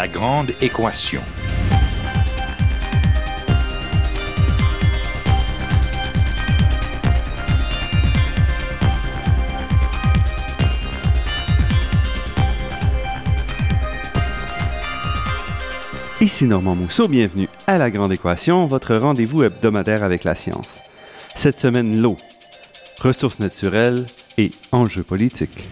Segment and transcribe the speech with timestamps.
[0.00, 1.20] La grande équation.
[16.22, 20.78] Ici Normand Mousseau, bienvenue à La Grande Équation, votre rendez-vous hebdomadaire avec la science.
[21.36, 22.16] Cette semaine, l'eau,
[23.02, 24.06] ressources naturelles
[24.38, 25.68] et enjeux politiques.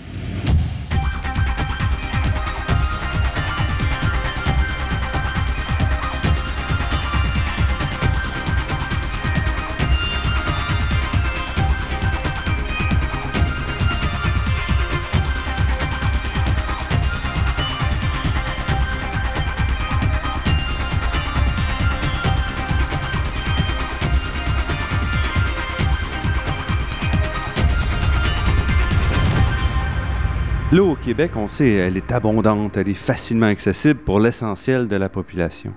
[31.35, 35.75] On sait, elle est abondante, elle est facilement accessible pour l'essentiel de la population.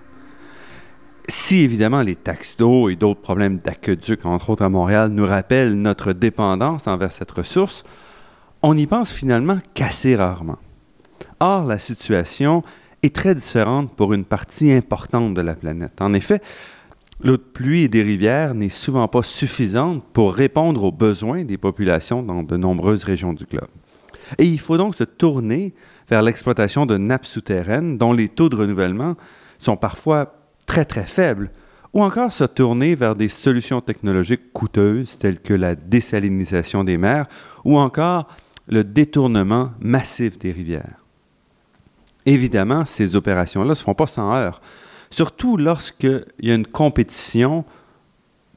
[1.27, 5.73] Si évidemment les taxes d'eau et d'autres problèmes d'aqueduc, entre autres à Montréal, nous rappellent
[5.73, 7.83] notre dépendance envers cette ressource,
[8.61, 10.59] on y pense finalement qu'assez rarement.
[11.39, 12.61] Or, la situation
[13.01, 16.01] est très différente pour une partie importante de la planète.
[16.01, 16.39] En effet,
[17.23, 21.57] l'eau de pluie et des rivières n'est souvent pas suffisante pour répondre aux besoins des
[21.57, 23.69] populations dans de nombreuses régions du globe.
[24.37, 25.73] Et il faut donc se tourner
[26.09, 29.15] vers l'exploitation de nappes souterraines dont les taux de renouvellement
[29.59, 31.51] sont parfois très très faibles,
[31.93, 37.27] ou encore se tourner vers des solutions technologiques coûteuses telles que la désalinisation des mers
[37.65, 38.27] ou encore
[38.67, 41.03] le détournement massif des rivières.
[42.25, 44.61] Évidemment, ces opérations-là ne se font pas sans heurts,
[45.09, 47.65] surtout lorsqu'il y a une compétition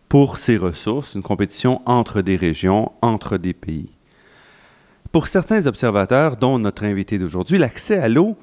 [0.09, 3.94] pour ces ressources, une compétition entre des régions, entre des pays.
[5.15, 8.37] Pour certains observateurs, dont notre invité d'aujourd'hui, l'accès à l'eau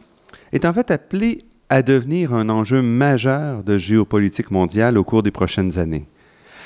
[0.53, 5.31] est en fait appelé à devenir un enjeu majeur de géopolitique mondiale au cours des
[5.31, 6.05] prochaines années.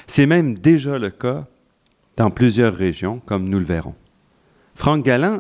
[0.06, 1.48] C'est même déjà le cas
[2.18, 3.96] dans plusieurs régions, comme nous le verrons.
[4.76, 5.40] Franck Galland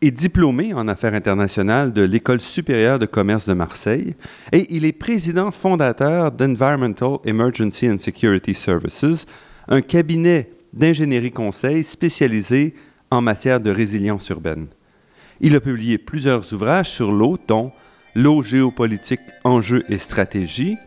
[0.00, 4.14] est diplômé en affaires internationales de l'École supérieure de commerce de Marseille
[4.50, 9.26] et il est président fondateur d'Environmental Emergency and Security Services,
[9.68, 12.72] un cabinet d'ingénierie conseil spécialisé
[13.10, 14.66] en matière de résilience urbaine.
[15.40, 17.72] Il a publié plusieurs ouvrages sur l'eau, dont
[18.18, 20.78] L'eau géopolitique, enjeux et stratégie,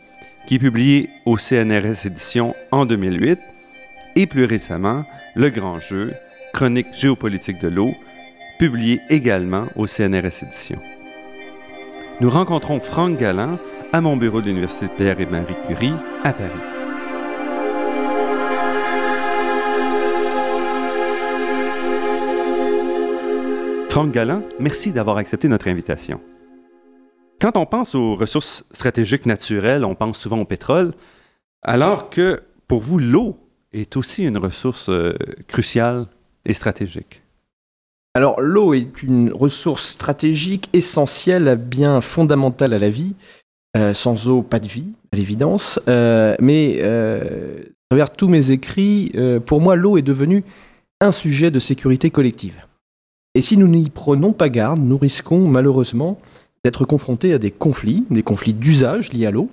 [0.47, 3.37] qui est publié au CNRS Édition en 2008,
[4.15, 6.11] et plus récemment, Le Grand Jeu,
[6.53, 7.93] chronique géopolitique de l'eau,
[8.57, 10.79] publié également au CNRS Édition.
[12.19, 13.59] Nous rencontrons Franck Galland
[13.93, 15.93] à mon bureau de l'Université Pierre et Marie Curie
[16.23, 16.78] à Paris.
[23.99, 26.21] Franck Galland, merci d'avoir accepté notre invitation.
[27.41, 30.93] Quand on pense aux ressources stratégiques naturelles, on pense souvent au pétrole,
[31.63, 32.39] alors que
[32.69, 33.35] pour vous, l'eau
[33.73, 35.17] est aussi une ressource euh,
[35.49, 36.05] cruciale
[36.45, 37.23] et stratégique.
[38.15, 43.15] Alors l'eau est une ressource stratégique essentielle, bien fondamentale à la vie.
[43.75, 45.77] Euh, sans eau, pas de vie, à l'évidence.
[45.89, 49.11] Euh, mais à travers tous mes écrits,
[49.45, 50.45] pour moi, l'eau est devenue
[51.01, 52.55] un sujet de sécurité collective.
[53.35, 56.17] Et si nous n'y prenons pas garde, nous risquons malheureusement
[56.63, 59.49] d'être confrontés à des conflits, des conflits d'usage liés à l'eau.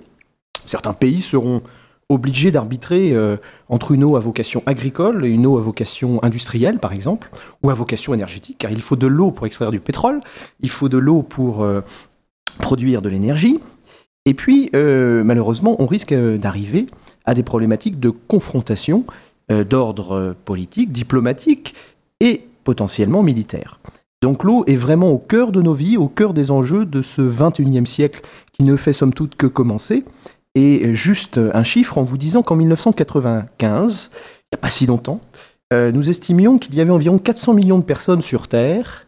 [0.65, 1.61] Certains pays seront
[2.09, 3.37] obligés d'arbitrer euh,
[3.69, 7.29] entre une eau à vocation agricole et une eau à vocation industrielle, par exemple,
[7.63, 10.21] ou à vocation énergétique, car il faut de l'eau pour extraire du pétrole,
[10.61, 11.81] il faut de l'eau pour euh,
[12.59, 13.59] produire de l'énergie,
[14.25, 16.87] et puis, euh, malheureusement, on risque d'arriver
[17.23, 19.05] à des problématiques de confrontation
[19.49, 21.73] d'ordre politique, diplomatique
[22.67, 23.79] potentiellement militaire.
[24.21, 27.21] Donc l'eau est vraiment au cœur de nos vies, au cœur des enjeux de ce
[27.21, 28.19] 21e siècle
[28.51, 30.03] qui ne fait somme toute que commencer.
[30.53, 34.17] Et juste un chiffre en vous disant qu'en 1995, il
[34.51, 35.21] n'y a pas si longtemps,
[35.71, 39.07] euh, nous estimions qu'il y avait environ 400 millions de personnes sur Terre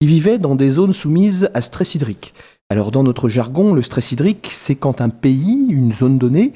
[0.00, 2.32] qui vivaient dans des zones soumises à stress hydrique.
[2.68, 6.52] Alors dans notre jargon, le stress hydrique, c'est quand un pays, une zone donnée,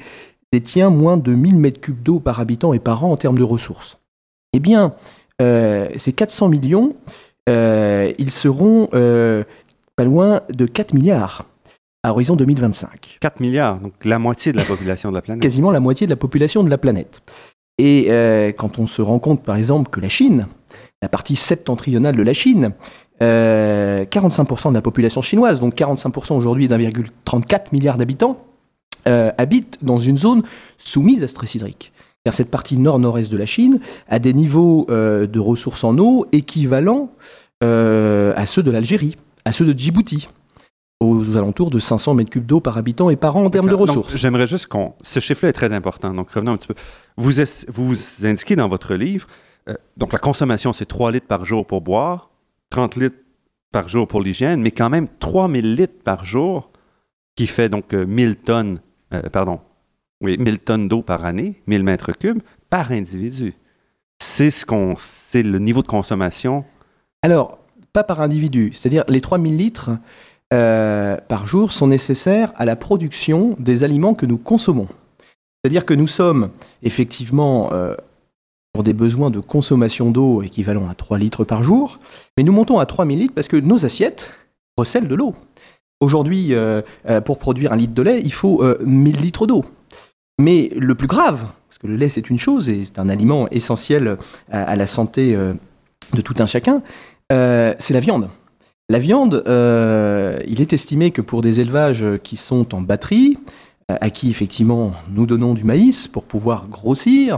[0.53, 3.97] détient moins de 1000 m3 d'eau par habitant et par an en termes de ressources.
[4.53, 4.93] Eh bien,
[5.39, 6.95] ces 400 millions,
[7.47, 9.43] euh, ils seront euh,
[9.95, 11.45] pas loin de 4 milliards
[12.03, 13.17] à horizon 2025.
[13.19, 15.41] 4 milliards, donc la moitié de la population de la planète.
[15.41, 17.21] Quasiment la moitié de la population de la planète.
[17.77, 18.05] Et
[18.57, 20.47] quand on se rend compte, par exemple, que la Chine,
[21.01, 22.71] la partie septentrionale de la Chine,
[23.19, 28.37] 45% de la population chinoise, donc 45% aujourd'hui d'1,34 milliard d'habitants,
[29.05, 30.43] habite dans une zone
[30.77, 31.91] soumise à stress hydrique
[32.31, 33.79] cette partie nord-nord-est de la Chine
[34.09, 37.11] a des niveaux euh, de ressources en eau équivalents
[37.63, 40.27] euh, à ceux de l'Algérie, à ceux de Djibouti.
[40.99, 43.75] aux alentours de 500 mètres cubes d'eau par habitant et par an en termes de
[43.75, 44.15] ressources.
[44.15, 44.93] J'aimerais juste qu'on...
[45.03, 46.75] Ce chiffre-là est très important, donc revenons un petit peu.
[47.17, 47.31] Vous,
[47.67, 49.27] vous indiquez dans votre livre,
[49.69, 52.29] euh, donc la consommation, c'est 3 litres par jour pour boire,
[52.71, 53.17] 30 litres
[53.71, 56.71] par jour pour l'hygiène, mais quand même 3000 litres par jour,
[57.35, 58.79] qui fait donc 1000 euh, tonnes,
[59.31, 59.59] pardon,
[60.25, 63.53] oui, 1000 tonnes d'eau par année, 1000 mètres cubes par individu.
[64.21, 66.65] C'est ce qu'on, c'est le niveau de consommation.
[67.21, 67.59] Alors,
[67.93, 69.91] pas par individu, c'est-à-dire les 3000 litres
[70.53, 74.87] euh, par jour sont nécessaires à la production des aliments que nous consommons.
[75.63, 76.49] C'est-à-dire que nous sommes
[76.83, 77.71] effectivement
[78.75, 81.99] pour des besoins de consommation d'eau équivalent à 3 litres par jour,
[82.37, 84.31] mais nous montons à 3000 litres parce que nos assiettes
[84.77, 85.33] recèlent de l'eau.
[86.01, 89.63] Aujourd'hui, euh, euh, pour produire un litre de lait, il faut 1000 euh, litres d'eau.
[90.39, 93.47] Mais le plus grave, parce que le lait c'est une chose et c'est un aliment
[93.49, 94.17] essentiel
[94.51, 96.81] à, la santé de tout un chacun,
[97.29, 98.29] c'est la viande.
[98.89, 103.37] La viande, il est estimé que pour des élevages qui sont en batterie,
[103.87, 107.37] à qui effectivement nous donnons du maïs pour pouvoir grossir,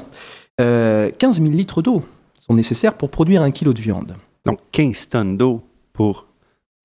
[0.57, 2.03] 15 000 litres d'eau
[2.47, 4.13] sont nécessaires pour produire un kilo de viande.
[4.45, 5.61] Donc 15 tonnes d'eau
[5.94, 6.25] pour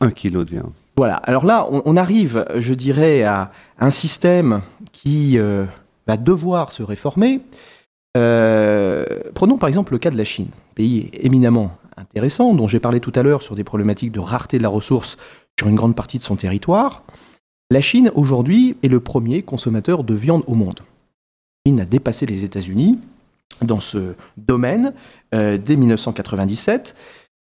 [0.00, 0.72] un kilo de viande.
[0.96, 4.60] Voilà, alors là, on, arrive, je dirais, à un système
[4.92, 5.64] qui euh,
[6.12, 7.40] va devoir se réformer.
[8.16, 13.00] Euh, prenons par exemple le cas de la Chine, pays éminemment intéressant, dont j'ai parlé
[13.00, 15.16] tout à l'heure sur des problématiques de rareté de la ressource
[15.58, 17.04] sur une grande partie de son territoire.
[17.70, 20.80] La Chine, aujourd'hui, est le premier consommateur de viande au monde.
[21.64, 22.98] La Chine a dépassé les États-Unis
[23.62, 24.92] dans ce domaine
[25.34, 26.94] euh, dès 1997.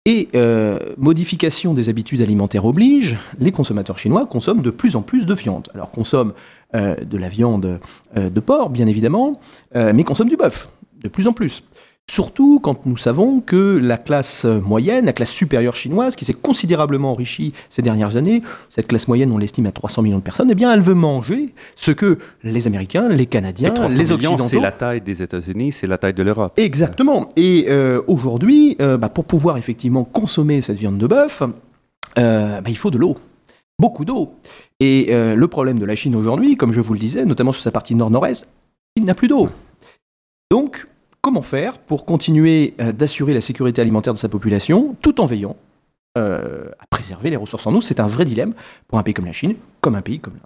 [0.05, 5.25] Et euh, modification des habitudes alimentaires oblige, les consommateurs chinois consomment de plus en plus
[5.25, 5.69] de viande.
[5.73, 6.33] Alors consomment
[6.73, 7.79] de la viande
[8.15, 9.39] de porc, bien évidemment,
[9.73, 10.69] mais consomment du bœuf,
[11.01, 11.63] de plus en plus.
[12.09, 17.11] Surtout quand nous savons que la classe moyenne, la classe supérieure chinoise, qui s'est considérablement
[17.11, 20.55] enrichie ces dernières années, cette classe moyenne, on l'estime à 300 millions de personnes, eh
[20.55, 24.47] bien, elle veut manger ce que les Américains, les Canadiens, les Occidentaux...
[24.49, 26.53] C'est la taille des États-Unis, c'est la taille de l'Europe.
[26.57, 27.29] Exactement.
[27.35, 31.43] Et euh, aujourd'hui, euh, bah, pour pouvoir effectivement consommer cette viande de bœuf,
[32.17, 33.17] euh, bah, il faut de l'eau.
[33.79, 34.35] Beaucoup d'eau.
[34.79, 37.71] Et le problème de la Chine aujourd'hui, comme je vous le disais, notamment sur sa
[37.71, 38.45] partie nord-nord-est,
[38.95, 39.49] il n'a plus d'eau.
[40.51, 40.87] Donc,
[41.21, 45.55] comment faire pour continuer euh, d'assurer la sécurité alimentaire de sa population tout en veillant
[46.17, 47.81] euh, à préserver les ressources en eau?
[47.81, 48.53] C'est un vrai dilemme
[48.87, 50.43] pour un pays comme la Chine, comme un pays comme l'Inde.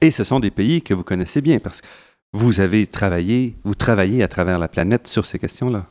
[0.00, 1.86] Et ce sont des pays que vous connaissez bien parce que
[2.32, 5.86] vous avez travaillé, vous travaillez à travers la planète sur ces questions-là.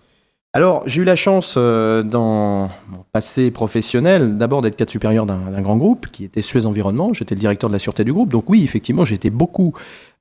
[0.51, 5.61] Alors, j'ai eu la chance euh, dans mon passé professionnel d'abord d'être cadre supérieur d'un
[5.61, 7.13] grand groupe qui était Suez Environnement.
[7.13, 8.29] J'étais le directeur de la sûreté du groupe.
[8.31, 9.75] Donc oui, effectivement, j'étais beaucoup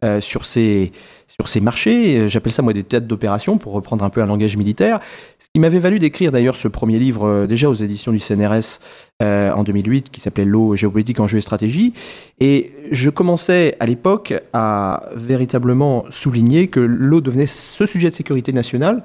[0.04, 0.92] euh, sur, ces,
[1.28, 2.28] sur ces marchés.
[2.28, 5.00] J'appelle ça moi des théâtres d'opération pour reprendre un peu un langage militaire.
[5.38, 8.80] Ce qui m'avait valu d'écrire d'ailleurs ce premier livre euh, déjà aux éditions du CNRS
[9.22, 11.94] en 2008 qui s'appelait L'eau, géopolitique, enjeux et stratégie.
[12.38, 18.52] Et je commençais à l'époque à véritablement souligner que l'eau devenait ce sujet de sécurité
[18.52, 19.02] nationale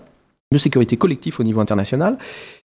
[0.54, 2.18] de sécurité collective au niveau international.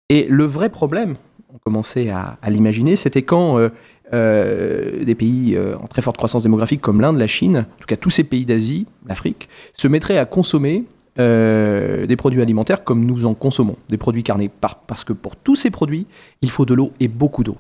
[0.09, 1.17] Et le vrai problème,
[1.55, 3.69] on commençait à, l'imaginer, c'était quand euh,
[4.13, 7.87] euh, des pays euh, en très forte croissance démographique comme l'Inde, la Chine, en tout
[7.87, 10.85] cas tous ces pays d'Asie, l'Afrique, se mettraient à consommer
[11.17, 14.51] des produits alimentaires comme nous en consommons, des produits carnés.
[14.61, 16.09] parce que pour tous ces produits,
[16.43, 17.57] il faut de l'eau et beaucoup d'eau.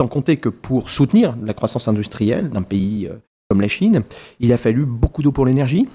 [0.00, 3.08] Sans compter que pour soutenir la croissance industrielle d'un pays
[3.48, 4.02] comme la Chine,
[4.40, 5.86] il a fallu beaucoup d'eau pour l'énergie.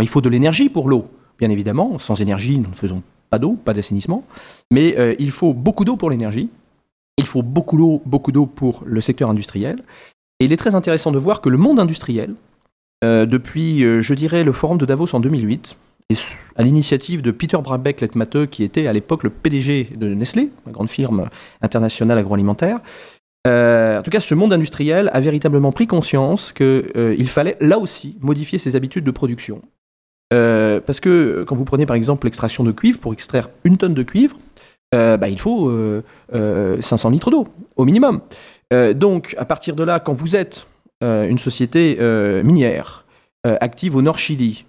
[0.00, 1.98] Il faut de l'énergie pour l'eau bien évidemment.
[1.98, 4.24] Sans énergie, nous ne faisons pas d'eau, pas d'assainissement.
[4.70, 6.50] Mais euh, il faut beaucoup d'eau pour l'énergie.
[7.18, 9.82] Il faut beaucoup d'eau, beaucoup d'eau pour le secteur industriel.
[10.40, 12.34] Et il est très intéressant de voir que le monde industriel,
[13.04, 15.76] euh, depuis, euh, je dirais, le forum de Davos en 2008,
[16.10, 16.16] et
[16.56, 20.72] à l'initiative de Peter Brabeck Letmateux, qui était à l'époque le PDG de Nestlé, la
[20.72, 21.28] grande firme
[21.62, 22.80] internationale agroalimentaire,
[23.46, 28.58] en tout cas, ce monde industriel a véritablement pris conscience qu'il fallait là aussi modifier
[28.58, 29.60] ses habitudes de production
[30.34, 33.94] euh, parce que quand vous prenez par exemple l'extraction de cuivre, pour extraire une tonne
[33.94, 34.36] de cuivre,
[34.94, 35.70] euh, bah, il faut
[36.32, 38.20] 500 euh, litres d'eau, au minimum.
[38.94, 40.66] donc, à partir de là, quand vous êtes
[41.00, 41.96] une société
[42.42, 43.04] minière
[43.44, 44.64] active au Nord Chili,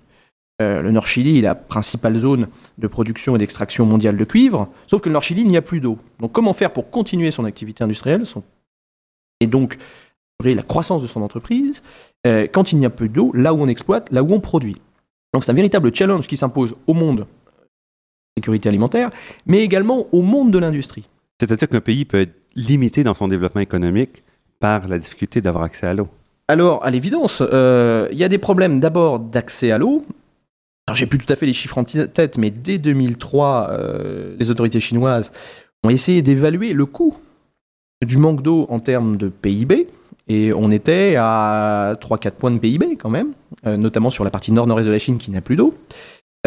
[0.60, 5.02] le Nord Chili est la principale zone de production et d'extraction mondiale de cuivre, sauf
[5.02, 5.98] que le Nord Chili, il n'y a plus d'eau.
[6.20, 8.24] Donc, comment faire pour continuer son activité industrielle
[9.40, 9.78] et donc
[10.44, 11.82] la croissance de son entreprise
[12.24, 14.78] quand il n'y a plus d'eau, là où on exploite, là où on produit?
[15.36, 17.28] Donc c'est un véritable challenge qui s'impose au monde
[18.38, 19.10] sécurité alimentaire,
[19.46, 21.10] mais également au monde de l'industrie.
[21.42, 24.24] C'est-à-dire qu'un pays peut être limité dans son développement économique
[24.62, 26.08] par la difficulté d'avoir accès à l'eau.
[26.48, 30.06] Alors, à l'évidence, euh, il y a des problèmes d'abord d'accès à l'eau.
[30.88, 34.52] Alors, j'ai plus tout à fait les chiffres en tête, mais dès 2003, euh, les
[34.52, 35.34] autorités chinoises
[35.84, 37.18] ont essayé d'évaluer le coût
[38.06, 39.88] du manque d'eau en termes de PIB
[40.28, 43.34] Et on était à 3-4 points de PIB quand même,
[43.66, 45.76] euh, notamment sur la partie nord-nord-est de la Chine qui n'a plus d'eau.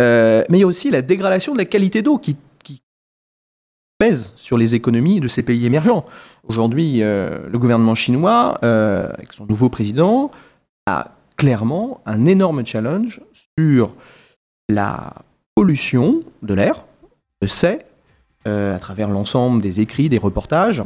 [0.00, 2.36] Euh, mais il y a aussi la dégradation de la qualité d'eau qui,
[4.00, 6.06] pèse sur les économies de ces pays émergents.
[6.46, 10.30] Aujourd'hui, euh, le gouvernement chinois, avec son nouveau président,
[10.86, 13.20] a clairement un énorme challenge
[13.58, 13.92] sur
[14.68, 15.14] la
[15.56, 16.84] pollution de l'air,
[17.42, 17.86] de sait,
[18.44, 20.84] à travers l'ensemble des écrits, des reportages,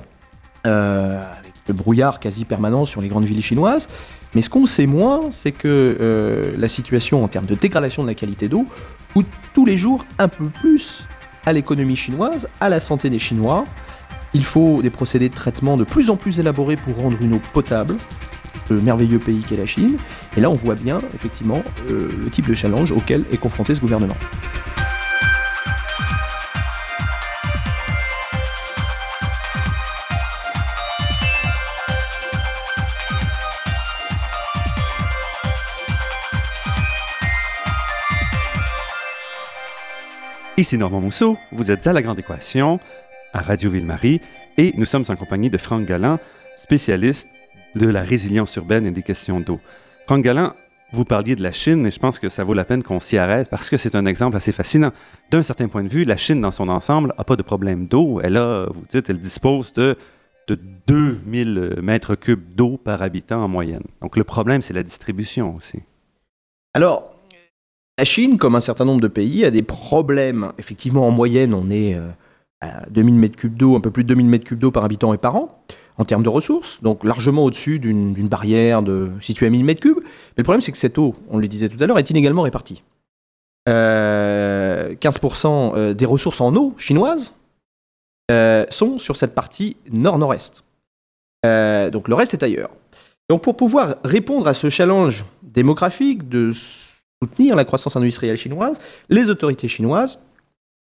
[1.68, 3.88] le brouillard quasi permanent sur les grandes villes chinoises.
[4.34, 8.08] Mais ce qu'on sait moins, c'est que euh, la situation en termes de dégradation de
[8.08, 8.66] la qualité d'eau
[9.12, 11.06] coûte tous les jours un peu plus
[11.44, 13.64] à l'économie chinoise, à la santé des Chinois.
[14.34, 17.40] Il faut des procédés de traitement de plus en plus élaborés pour rendre une eau
[17.52, 17.96] potable,
[18.70, 19.98] le merveilleux pays qu'est la Chine.
[20.36, 23.80] Et là, on voit bien, effectivement, euh, le type de challenge auquel est confronté ce
[23.80, 24.16] gouvernement.
[40.62, 42.78] Ici Normand Mousseau, vous êtes à La Grande Équation,
[43.32, 44.20] à Radio Ville-Marie,
[44.56, 46.20] et nous sommes en compagnie de Franck Galland,
[46.56, 47.26] spécialiste
[47.74, 49.58] de la résilience urbaine et des questions d'eau.
[50.06, 50.52] Franck Galland,
[50.92, 53.18] vous parliez de la Chine, et je pense que ça vaut la peine qu'on s'y
[53.18, 54.92] arrête parce que c'est un exemple assez fascinant.
[55.32, 58.20] D'un certain point de vue, la Chine, dans son ensemble, n'a pas de problème d'eau.
[58.22, 59.96] Elle a, vous dites, elle dispose de,
[60.46, 63.82] de 2000 mètres cubes d'eau par habitant en moyenne.
[64.00, 65.80] Donc le problème, c'est la distribution aussi.
[66.72, 67.12] Alors,
[68.02, 70.50] la Chine, comme un certain nombre de pays, a des problèmes.
[70.58, 72.08] Effectivement, en moyenne, on est euh,
[72.60, 75.36] à 2000 m3 d'eau, un peu plus de 2000 m3 d'eau par habitant et par
[75.36, 75.62] an,
[75.98, 79.94] en termes de ressources, donc largement au-dessus d'une barrière de, située à 1000 m3.
[79.94, 80.02] Mais
[80.38, 82.82] le problème, c'est que cette eau, on le disait tout à l'heure, est inégalement répartie.
[83.68, 84.98] 15% euh,
[85.76, 87.34] euh, des ressources en eau chinoises
[88.70, 90.64] sont sur cette partie nord-nord-est.
[91.44, 92.70] donc le reste est ailleurs.
[93.30, 96.52] Donc pour pouvoir répondre à ce challenge démographique de
[97.54, 100.18] la croissance industrielle chinoise, les autorités chinoises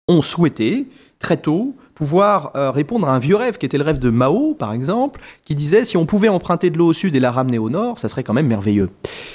[0.08, 0.88] ont souhaité
[1.20, 4.56] très tôt pouvoir euh, répondre à un vieux rêve qui était le rêve de Mao,
[4.56, 7.60] par exemple, qui disait si on pouvait emprunter de l'eau au sud et la ramener
[7.60, 8.90] au nord, ça serait quand même merveilleux.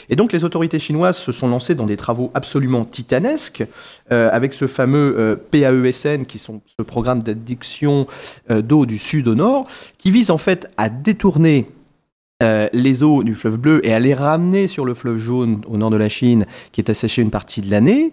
[0.09, 3.65] Et donc les autorités chinoises se sont lancées dans des travaux absolument titanesques,
[4.11, 8.09] euh, avec ce fameux euh, PAESN, qui sont ce programme d'addiction
[8.51, 11.67] d'eau du sud au nord, qui vise en fait à détourner
[12.43, 15.79] euh, les eaux du fleuve bleu et à les ramener sur le fleuve jaune au
[15.79, 18.13] nord de la Chine, qui est asséché une partie de l'année,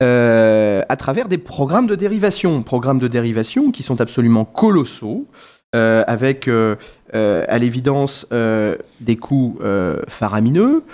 [0.00, 2.62] euh, à travers des programmes de dérivation.
[2.62, 5.26] Programmes de dérivation qui sont absolument colossaux,
[5.74, 9.58] euh, avec à l'évidence des coûts
[10.06, 10.84] faramineux.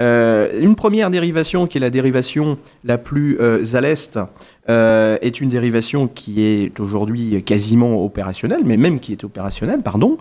[0.00, 4.18] Une première dérivation, qui est la dérivation la plus à l'est,
[4.70, 10.18] euh, est une dérivation qui est aujourd'hui quasiment opérationnelle, mais même qui est opérationnelle, pardon.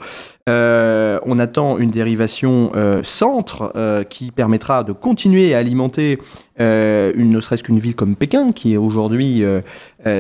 [0.47, 3.73] Euh, on attend une dérivation euh, centre
[4.09, 6.19] qui permettra de continuer à alimenter
[6.59, 9.43] une, ne serait-ce qu'une ville comme Pékin, qui est aujourd'hui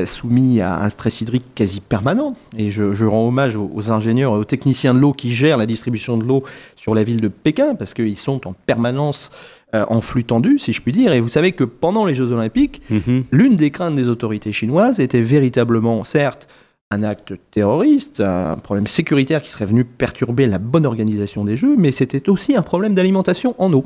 [0.05, 2.35] soumise à un stress hydrique quasi permanent.
[2.57, 5.65] Et je, rends hommage aux, aux, ingénieurs et aux techniciens de l'eau qui gèrent la
[5.65, 6.43] distribution de l'eau
[6.75, 9.31] sur la ville de Pékin, parce qu'ils sont en permanence
[9.75, 11.11] euh, en flux tendu, si je puis dire.
[11.11, 13.25] Et vous savez que pendant les Jeux Olympiques, mhm.
[13.33, 16.47] l'une des craintes des autorités chinoises était véritablement, certes,
[16.89, 21.75] un acte terroriste, un problème sécuritaire qui serait venu perturber la bonne organisation des Jeux,
[21.77, 23.83] mais c'était aussi un problème d'alimentation en eau.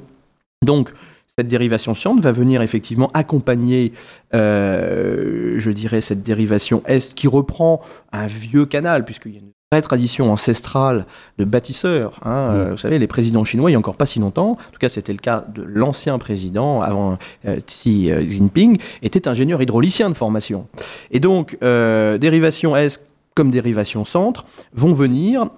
[0.63, 0.91] Donc,
[1.37, 3.93] cette dérivation sciente va venir effectivement accompagner,
[4.33, 9.51] euh, je dirais, cette dérivation est qui reprend un vieux canal, puisqu'il y a une
[9.71, 11.05] vraie tradition ancestrale
[11.37, 12.19] de bâtisseurs.
[12.25, 14.71] Hein, euh, vous savez, les présidents chinois, il n'y a encore pas si longtemps, en
[14.71, 20.09] tout cas c'était le cas de l'ancien président avant euh, Xi Jinping, était ingénieur hydraulicien
[20.09, 20.67] de formation.
[21.11, 22.99] Et donc, dérivation est
[23.33, 25.49] comme dérivation centre vont venir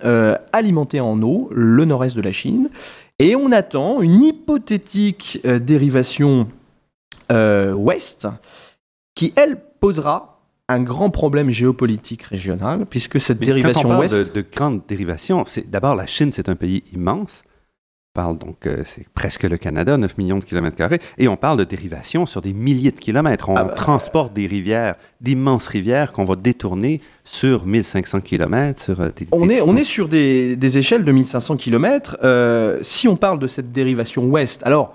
[0.51, 2.69] alimenter en eau le nord-est de la Chine.
[3.19, 6.47] Et on attend une hypothétique dérivation
[7.29, 8.27] ouest
[9.15, 14.33] qui, elle, posera un grand problème géopolitique régional, puisque cette dérivation quand on parle ouest...
[14.33, 17.43] De, de grandes dérivations, c'est d'abord la Chine, c'est un pays immense.
[18.15, 21.35] On parle donc, euh, c'est presque le Canada, 9 millions de kilomètres carrés, et on
[21.35, 23.49] parle de dérivation sur des milliers de kilomètres.
[23.49, 28.83] On ah bah, transporte des rivières, d'immenses rivières qu'on va détourner sur 1500 kilomètres.
[28.83, 32.15] Sur euh, on, est, on est sur des, des échelles de 1500 kilomètres.
[32.23, 34.93] Euh, si on parle de cette dérivation ouest, alors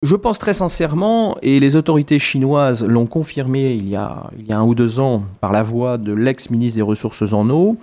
[0.00, 4.52] je pense très sincèrement, et les autorités chinoises l'ont confirmé il y, a, il y
[4.54, 7.76] a un ou deux ans par la voix de l'ex-ministre des Ressources en eau,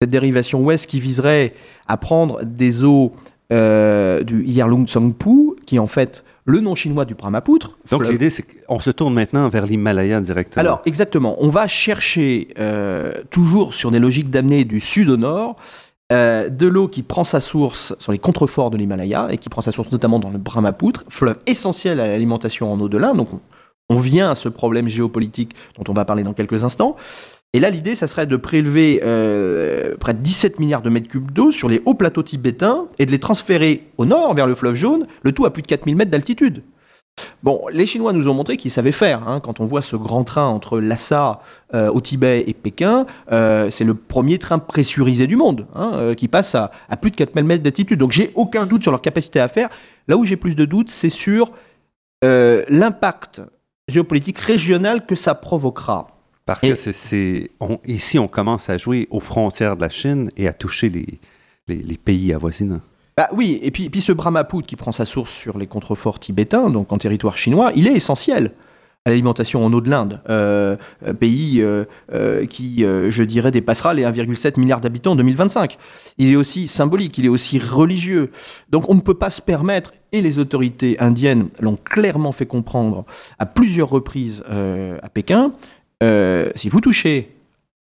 [0.00, 1.52] cette dérivation ouest qui viserait
[1.86, 3.12] à prendre des eaux
[3.52, 7.78] euh, du Yarlung Tsangpu, qui est en fait le nom chinois du Brahmapoutre.
[7.90, 10.60] Donc l'idée, c'est qu'on se tourne maintenant vers l'Himalaya directement.
[10.60, 11.36] Alors, exactement.
[11.38, 15.56] On va chercher, euh, toujours sur des logiques d'amener du sud au nord,
[16.10, 19.72] de l'eau qui prend sa source sur les contreforts de l'Himalaya et qui prend sa
[19.72, 23.16] source notamment dans le Brahmapoutre, fleuve essentiel à l'alimentation en eau de l'Inde.
[23.16, 23.28] Donc
[23.88, 26.96] on vient à ce problème géopolitique dont on va parler dans quelques instants.
[27.54, 31.30] Et là, l'idée, ça serait de prélever euh, près de 17 milliards de mètres cubes
[31.30, 34.74] d'eau sur les hauts plateaux tibétains et de les transférer au nord, vers le fleuve
[34.74, 36.62] jaune, le tout à plus de 4000 mètres d'altitude.
[37.42, 39.28] Bon, les Chinois nous ont montré qu'ils savaient faire.
[39.28, 39.40] Hein.
[39.40, 41.42] Quand on voit ce grand train entre Lhasa
[41.74, 46.28] euh, au Tibet et Pékin, euh, c'est le premier train pressurisé du monde hein, qui
[46.28, 47.98] passe à, à, plus de 4000 mètres d'altitude.
[47.98, 49.68] Donc j'ai aucun doute sur leur capacité à faire.
[50.08, 51.52] Là où j'ai plus de doutes, c'est sur
[52.22, 53.42] l'impact
[53.88, 56.11] géopolitique régional que ça provoquera.
[56.46, 57.50] Parce que c'est,
[57.86, 61.20] ici, on commence à jouer aux frontières de la Chine et à toucher les,
[61.68, 62.80] les, pays avoisinants.
[63.16, 66.70] Bah oui, et puis, puis ce Brahmapout qui prend sa source sur les contreforts tibétains,
[66.70, 68.52] donc en territoire chinois, il est essentiel
[69.04, 74.04] à l'alimentation en eau de l'Inde, euh, euh, pays euh, qui, je dirais, dépassera les
[74.04, 75.76] 1,7 milliard d'habitants en 2025.
[76.18, 78.30] Il est aussi symbolique, il est aussi religieux.
[78.70, 83.04] Donc on ne peut pas se permettre, et les autorités indiennes l'ont clairement fait comprendre
[83.38, 85.52] à plusieurs reprises à Pékin,
[86.02, 87.34] euh, si vous touchez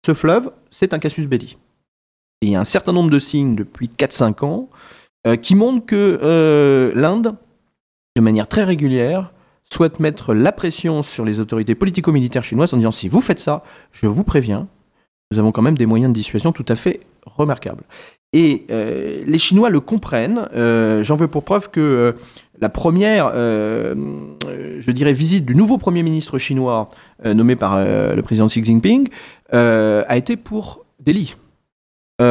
[0.06, 1.58] ce fleuve, c'est un casus belli.
[2.42, 4.68] il y a un certain nombre de signes depuis 4-5 ans
[5.26, 7.34] euh, qui montrent que euh, l'Inde,
[8.14, 9.32] de manière très régulière,
[9.72, 13.64] souhaite mettre la pression sur les autorités politico-militaires chinoises en disant si vous faites ça,
[13.92, 14.68] je vous préviens,
[15.30, 17.82] nous avons quand même des moyens de dissuasion tout à fait remarquables.
[18.36, 20.48] Et les Chinois le comprennent.
[20.52, 22.16] J'en veux pour preuve que
[22.60, 26.88] la première, je dirais, visite du nouveau Premier ministre chinois
[27.24, 29.08] euh, nommé par euh, le président Xi Jinping,
[29.54, 31.36] euh, a été pour Delhi.
[32.20, 32.24] Il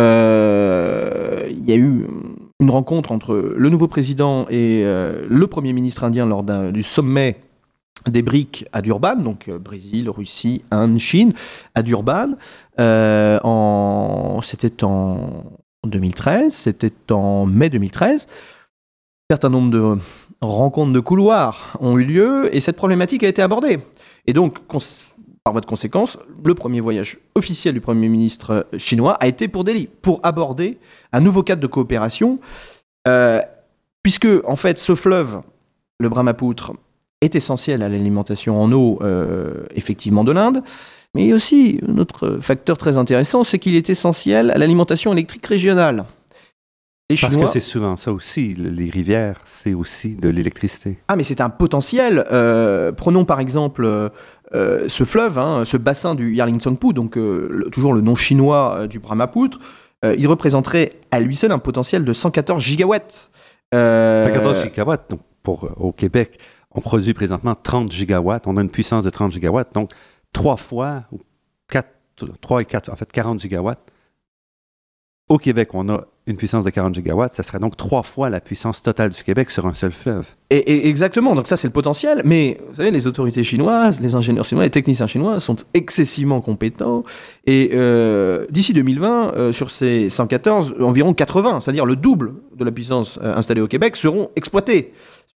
[1.69, 2.07] y a eu
[2.59, 7.39] une rencontre entre le nouveau président et le Premier ministre indien lors du sommet
[8.07, 11.33] des BRICS à Durban, donc Brésil, Russie, Inde, Chine,
[11.75, 12.35] à Durban.
[14.41, 15.43] c'était en
[15.85, 18.27] 2013, c'était en mai 2013.
[19.29, 19.97] Un certain nombre de
[20.41, 23.79] rencontres de couloirs ont eu lieu et cette problématique a été abordée.
[24.27, 24.59] Et donc,
[25.43, 29.63] par voie de conséquence, le premier voyage officiel du Premier ministre chinois a été pour
[29.63, 30.77] Delhi, pour aborder
[31.11, 32.39] un nouveau cadre de coopération,
[33.07, 33.41] euh,
[34.01, 35.41] puisque, en fait, ce fleuve,
[35.99, 36.73] le Brahmapoutre,
[37.19, 40.63] est essentiel à l'alimentation en eau, euh, effectivement, de l'Inde.
[41.15, 46.05] Mais aussi, un autre facteur très intéressant, c'est qu'il est essentiel à l'alimentation électrique régionale.
[47.21, 50.97] Parce que c'est souvent ça aussi, les rivières, c'est aussi de l'électricité.
[51.07, 52.23] Ah, mais c'est un potentiel.
[52.31, 54.09] Euh, prenons par exemple euh,
[54.55, 57.17] euh, ce fleuve, hein, ce bassin du Yarling Tsangpo, donc
[57.71, 59.59] toujours le nom chinois du Brahmapoutre.
[60.03, 63.31] il représenterait à lui seul un potentiel de 114 gigawatts.
[63.73, 66.39] 114 gigawatts, donc pour, au Québec,
[66.71, 68.47] on produit présentement 30 gigawatts.
[68.47, 69.91] On a une puissance de 30 gigawatts, donc
[70.33, 71.19] trois fois, ou
[71.69, 71.89] quatre,
[72.41, 73.91] trois et quatre, en fait 40 gigawatts.
[75.29, 78.39] Au Québec, on a une puissance de 40 gigawatts, ça serait donc trois fois la
[78.39, 80.25] puissance totale du Québec sur un seul fleuve.
[80.49, 84.45] Et, exactement, donc ça c'est le potentiel, mais vous savez, les autorités chinoises, les ingénieurs
[84.45, 87.03] chinois, les techniciens chinois sont excessivement compétents,
[87.45, 92.71] et euh, d'ici 2020, euh, sur ces 114, environ 80, c'est-à-dire le double de la
[92.71, 94.93] puissance euh, installée au Québec, seront exploités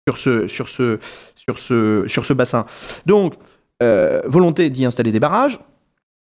[0.07, 0.99] sur ce, sur ce,
[1.35, 2.65] sur ce, sur ce bassin.
[3.05, 3.33] Donc,
[3.81, 5.59] volonté d'y installer des barrages,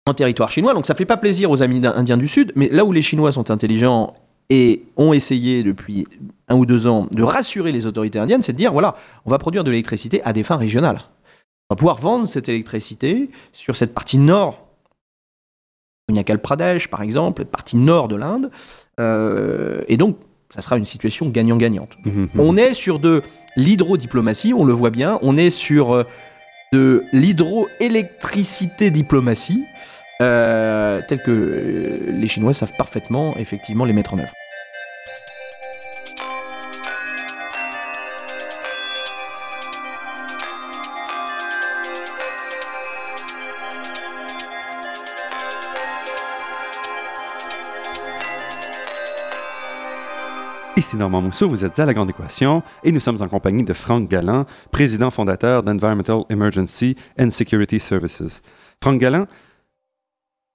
[0.07, 0.75] en territoire chinois.
[0.75, 3.33] Donc ça fait pas plaisir aux amis indiens du Sud, mais là où les Chinois
[3.33, 4.15] sont intelligents
[4.51, 6.07] et ont essayé depuis
[6.49, 9.39] un ou deux ans de rassurer les autorités indiennes, c'est de dire voilà, on va
[9.39, 11.01] produire de l'électricité à des fins régionales.
[11.71, 14.67] On va pouvoir vendre cette électricité sur cette partie nord,
[16.11, 18.51] Unyakal Pradesh par exemple, cette partie nord de l'Inde,
[19.01, 20.19] euh, et donc
[20.51, 21.97] ça sera une situation gagnant-gagnante.
[22.05, 22.29] Mmh, mmh.
[22.39, 23.23] On est sur de
[23.57, 26.05] l'hydrodiplomatie, on le voit bien, on est sur euh,
[27.13, 29.67] l'hydroélectricité diplomatie.
[30.23, 34.33] Euh, tels que euh, les Chinois savent parfaitement effectivement les mettre en œuvre.
[50.77, 53.73] Ici Normand Mousseau, vous êtes à La Grande Équation et nous sommes en compagnie de
[53.73, 58.43] Franck Galland, président fondateur d'Environmental Emergency and Security Services.
[58.83, 59.27] Franck Galland,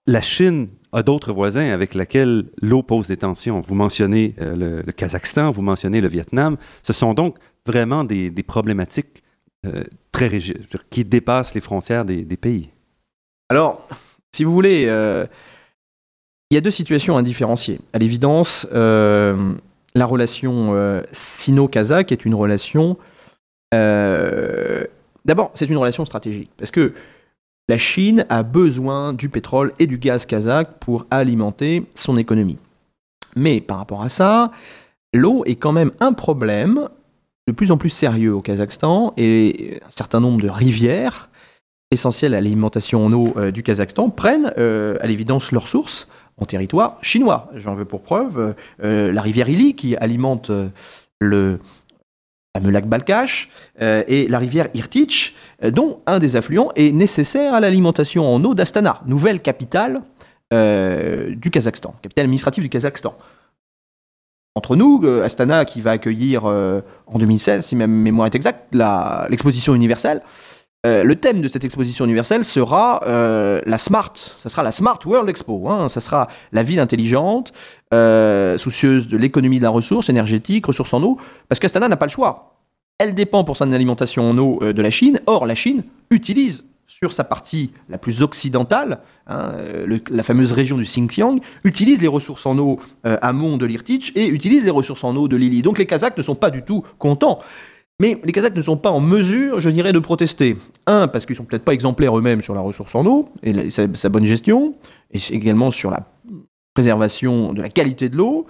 [0.08, 3.62] la Chine a d'autres voisins avec lesquels l'eau pose des tensions.
[3.62, 6.58] Vous mentionnez euh, le, Kazakhstan, vous mentionnez le Vietnam.
[6.84, 9.24] Ce sont donc vraiment des, problématiques
[9.66, 10.30] euh, très
[10.90, 12.72] qui dépassent les frontières des, pays.
[13.48, 13.88] Alors,
[14.36, 15.26] si vous voulez, euh,
[16.52, 17.80] il y a deux situations indifférenciées.
[17.94, 18.68] À l'évidence,
[19.96, 22.98] la relation sino-kazakh est une relation.
[23.72, 26.94] D'abord, c'est une relation stratégique parce que
[27.68, 32.58] la Chine a besoin du pétrole et du gaz kazakh pour alimenter son économie.
[33.36, 34.52] Mais par rapport à ça,
[35.14, 36.90] l'eau est quand même un problème
[37.48, 41.30] de plus en plus sérieux au Kazakhstan et un certain nombre de rivières
[41.92, 46.08] essentielles à l'alimentation en eau euh, du Kazakhstan prennent euh, à l'évidence leurs sources
[46.40, 47.50] en territoire chinois.
[47.56, 50.52] J'en veux pour preuve euh, la rivière Ili qui alimente
[51.20, 51.60] le
[52.56, 53.50] fameux lac Balkash
[53.80, 59.02] et la rivière Irtych dont un des affluents est nécessaire à l'alimentation en eau d'Astana,
[59.06, 60.02] nouvelle capitale
[60.52, 63.16] du Kazakhstan, capitale administrative du Kazakhstan
[64.60, 68.76] entre nous, euh, Astana qui va accueillir euh, en 2016, si ma mémoire est exacte,
[69.30, 70.22] l'exposition universelle.
[70.86, 75.30] Euh, le thème de cette exposition universelle sera la Smart, ça sera la Smart World
[75.30, 75.90] Expo, hein.
[75.90, 77.52] ça sera la ville intelligente,
[78.58, 82.12] soucieuse de l'économie de la ressource énergétique, ressources en eau, parce qu'Astana n'a pas le
[82.12, 82.56] choix.
[82.98, 87.14] Elle dépend pour son alimentation en eau de la Chine, or la Chine utilise sur
[87.14, 89.54] sa partie la plus occidentale, hein,
[90.10, 94.28] la fameuse région du Xinjiang, utilise les ressources en eau euh, amont de l'Irtych et
[94.28, 95.62] utilise les ressources en eau de Lili.
[95.62, 97.40] Donc les Kazakhs ne sont pas du tout contents.
[98.00, 100.56] Mais les Kazakhs ne sont pas en mesure, je dirais, de protester.
[100.88, 104.10] Un, parce qu'ils sont peut-être pas exemplaires eux-mêmes sur la ressource en eau et sa
[104.10, 104.76] bonne gestion,
[105.12, 106.08] et également sur la
[106.74, 108.46] préservation de la qualité de l'eau,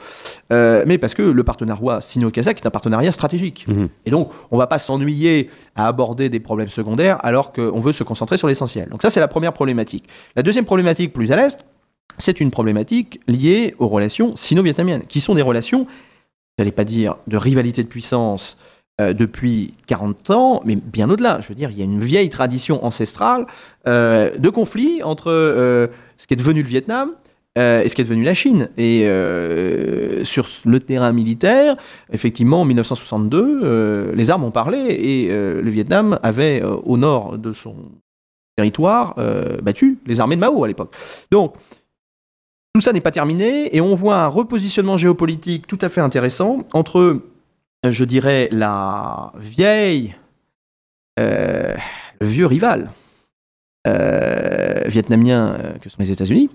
[0.53, 3.65] euh, mais parce que le partenariat sino-kazakh est un partenariat stratégique.
[3.67, 3.89] Mhm.
[4.05, 7.93] Et donc, on ne va pas s'ennuyer à aborder des problèmes secondaires alors qu'on veut
[7.93, 8.89] se concentrer sur l'essentiel.
[8.89, 10.05] Donc ça, c'est la première problématique.
[10.35, 11.65] La deuxième problématique, plus à l'est,
[12.19, 15.87] c'est une problématique liée aux relations sino-vietnamiennes, qui sont des relations,
[16.57, 18.57] je n'allais pas dire de rivalité de puissance,
[18.99, 21.39] euh, depuis 40 ans, mais bien au-delà.
[21.41, 23.45] Je veux dire, il y a une vieille tradition ancestrale
[23.87, 25.31] euh, de conflit entre
[26.17, 27.11] ce qui est devenu le Vietnam
[27.57, 28.69] euh, et ce qui est devenu la Chine.
[28.77, 31.75] Et euh, sur le terrain militaire,
[32.11, 37.53] effectivement, en 1962, euh, les armes ont parlé et le Vietnam avait au nord de
[37.53, 37.75] son
[38.55, 39.15] territoire
[39.63, 40.93] battu les armées de Mao à l'époque.
[41.31, 41.55] Donc,
[42.73, 46.65] tout ça n'est pas terminé et on voit un repositionnement géopolitique tout à fait intéressant
[46.73, 47.21] entre,
[47.83, 50.15] je dirais, la vieille,
[51.17, 51.77] le
[52.21, 52.91] vieux rival
[53.85, 56.49] vietnamien que sont les États-Unis,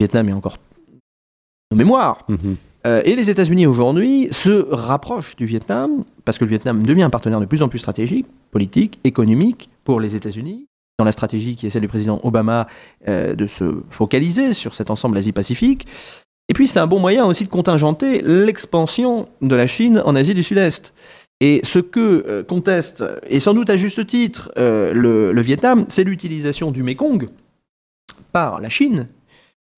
[0.00, 0.56] Vietnam est encore
[1.70, 2.24] en mémoire.
[2.28, 2.56] Mhm.
[2.86, 7.10] Euh, et les États-Unis aujourd'hui se rapprochent du Vietnam parce que le Vietnam devient un
[7.10, 10.66] partenaire de plus en plus stratégique, politique, économique pour les États-Unis.
[10.98, 12.66] Dans la stratégie qui est celle du président Obama
[13.08, 15.86] euh, de se focaliser sur cet ensemble Asie-Pacifique.
[16.50, 20.34] Et puis c'est un bon moyen aussi de contingenter l'expansion de la Chine en Asie
[20.34, 20.92] du Sud-Est.
[21.40, 26.04] Et ce que euh, conteste, et sans doute à juste titre, le, le Vietnam, c'est
[26.04, 27.30] l'utilisation du Mekong
[28.32, 29.08] par la Chine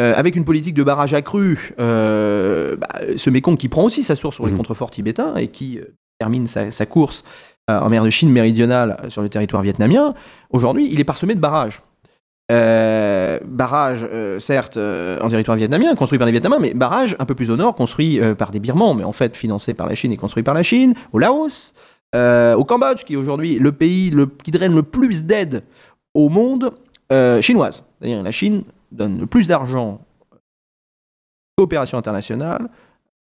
[0.03, 4.17] euh, avec une politique de barrage accrue, euh, bah, ce Mékong qui prend aussi sa
[4.17, 4.57] source sur les mhm.
[4.57, 7.25] contreforts tibétains et qui euh, termine sa, course
[7.69, 10.15] en mer de Chine méridionale sur le territoire vietnamien,
[10.51, 11.81] aujourd'hui, il est parsemé de barrages.
[12.49, 14.07] Barrages,
[14.39, 17.75] certes, en territoire vietnamien, construits par les Vietnamiens, mais barrages un peu plus au nord,
[17.75, 20.63] construits par des Birmans, mais en fait financés par la Chine et construits par la
[20.63, 21.73] Chine, au Laos,
[22.15, 25.63] au Cambodge, qui est aujourd'hui le pays qui draine le plus d'aide
[26.15, 26.75] au monde
[27.41, 27.85] chinoise.
[27.99, 30.01] C'est-à-dire la Chine donne le plus d'argent
[31.57, 32.69] coopération internationale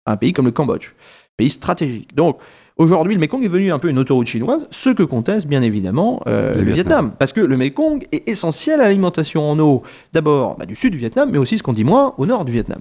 [0.07, 0.95] à un pays comme le Cambodge,
[1.37, 2.15] pays stratégique.
[2.15, 2.39] Donc
[2.79, 6.23] aujourd'hui, le Mekong est devenu un peu une autoroute chinoise, ce que conteste bien évidemment
[6.27, 7.13] euh, le, Vietnam.
[7.19, 10.99] parce que le Mekong est essentiel à l'alimentation en eau, d'abord bah, du sud du
[10.99, 12.81] Vietnam, mais aussi ce qu'on dit moins au nord du Vietnam.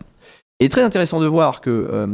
[0.60, 2.08] Et très intéressant de voir que euh,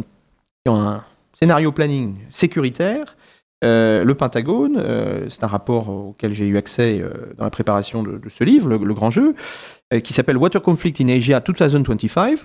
[0.66, 3.16] dans un scénario planning sécuritaire,
[3.64, 8.04] euh, le Pentagone, euh, c'est un rapport auquel j'ai eu accès euh, dans la préparation
[8.04, 9.36] de, ce livre, le, grand jeu,
[10.04, 12.40] qui s'appelle Water Conflict in Asia 2025,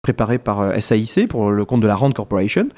[0.00, 2.68] préparé par SAIC pour le compte de la Rand Corporation.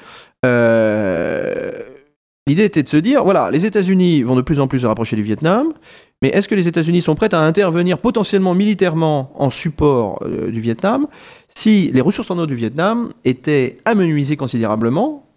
[2.47, 5.17] L'idée était de se dire, voilà, les États-Unis vont de plus en plus se rapprocher
[5.17, 5.73] du Vietnam,
[6.21, 11.07] mais est-ce que les États-Unis sont prêts à intervenir potentiellement militairement en support du Vietnam
[11.53, 15.27] si les ressources en eau du Vietnam étaient amenuisées considérablement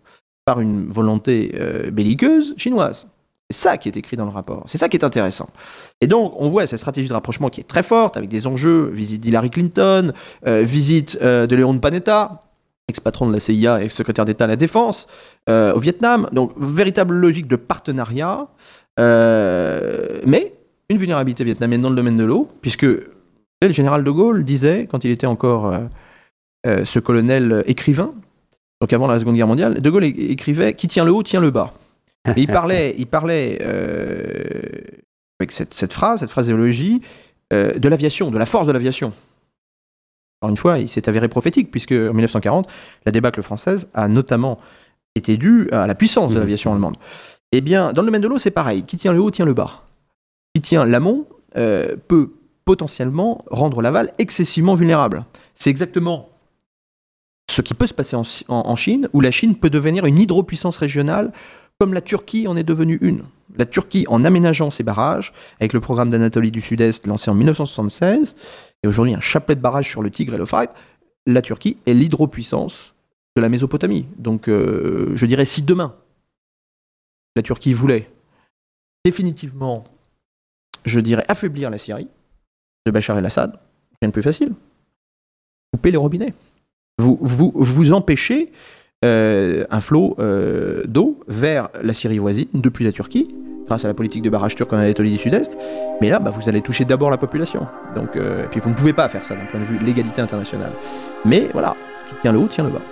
[0.44, 3.08] par une volonté euh, belliqueuse chinoise?
[3.50, 4.64] C'est ça qui est écrit dans le rapport.
[4.68, 5.48] C'est ça qui est intéressant.
[6.00, 8.90] Et donc, on voit cette stratégie de rapprochement qui est très forte, avec des enjeux,
[8.90, 10.12] visite d'Hillary Clinton,
[10.46, 12.44] euh, visite euh, de Léon Panetta,
[12.90, 15.06] ex-patron de la CIA et ex-secrétaire d'État à la Défense,
[15.48, 16.28] au Vietnam.
[16.32, 18.46] Donc, véritable logique de partenariat,
[18.98, 20.52] mais
[20.88, 25.04] une vulnérabilité vietnamienne dans le domaine de l'eau, puisque le général de Gaulle disait, quand
[25.04, 25.74] il était encore
[26.66, 28.12] ce colonel écrivain,
[28.80, 31.50] donc avant la Seconde Guerre mondiale, De Gaulle écrivait Qui tient le haut tient le
[31.50, 31.74] bas.
[32.36, 34.60] il parlait, il parlait euh,
[35.38, 37.00] avec cette, phrase, cette phraséologie,
[37.52, 39.12] euh, de l'aviation, de la force de l'aviation.
[40.40, 42.66] Encore une fois, il s'est avéré prophétique, puisque en 1940,
[43.04, 44.58] la débâcle française a notamment
[45.14, 46.40] été due à la puissance de mmh.
[46.40, 46.96] l'aviation allemande.
[47.52, 48.84] Eh bien, dans le domaine de l'eau, c'est pareil.
[48.84, 49.82] Qui tient le haut tient le bas.
[50.54, 51.26] Qui tient l'amont
[51.56, 52.30] euh, peut
[52.64, 55.24] potentiellement rendre l'aval excessivement vulnérable.
[55.54, 56.28] C'est exactement
[57.50, 58.16] ce qui peut se passer
[58.48, 61.32] en, Chine, où la Chine peut devenir une hydropuissance régionale,
[61.80, 63.24] comme la Turquie en est devenue une.
[63.56, 68.36] La Turquie, en aménageant ses barrages, avec le programme d'Anatolie du Sud-Est lancé en 1976,
[68.82, 70.74] et aujourd'hui un chapelet de barrages sur le Tigre et l'Euphrate,
[71.26, 72.94] la Turquie est l'hydropuissance
[73.36, 74.06] de la Mésopotamie.
[74.18, 75.94] Donc, euh, je dirais, si demain,
[77.36, 78.10] la Turquie voulait
[79.04, 79.84] définitivement,
[80.84, 82.08] je dirais, affaiblir la Syrie
[82.86, 83.58] de Bachar el-Assad,
[84.00, 84.54] rien de plus facile.
[85.72, 86.34] Couper les robinets.
[86.98, 88.52] Vous, vous empêchez
[89.04, 93.34] euh, un flot euh, d'eau vers la Syrie voisine depuis la Turquie,
[93.66, 95.56] grâce à la politique de barrage turc en Anatolie du Sud-Est.
[96.00, 97.66] Mais là, bah, vous allez toucher d'abord la population.
[97.94, 100.72] Donc, et puis vous ne pouvez pas faire ça d'un point de vue légalité internationale.
[101.24, 101.76] Mais voilà,
[102.08, 102.82] qui tient le haut tient le bas.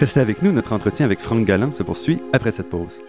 [0.00, 3.00] Restez avec nous, notre entretien avec Franck Galland se poursuit après cette pause.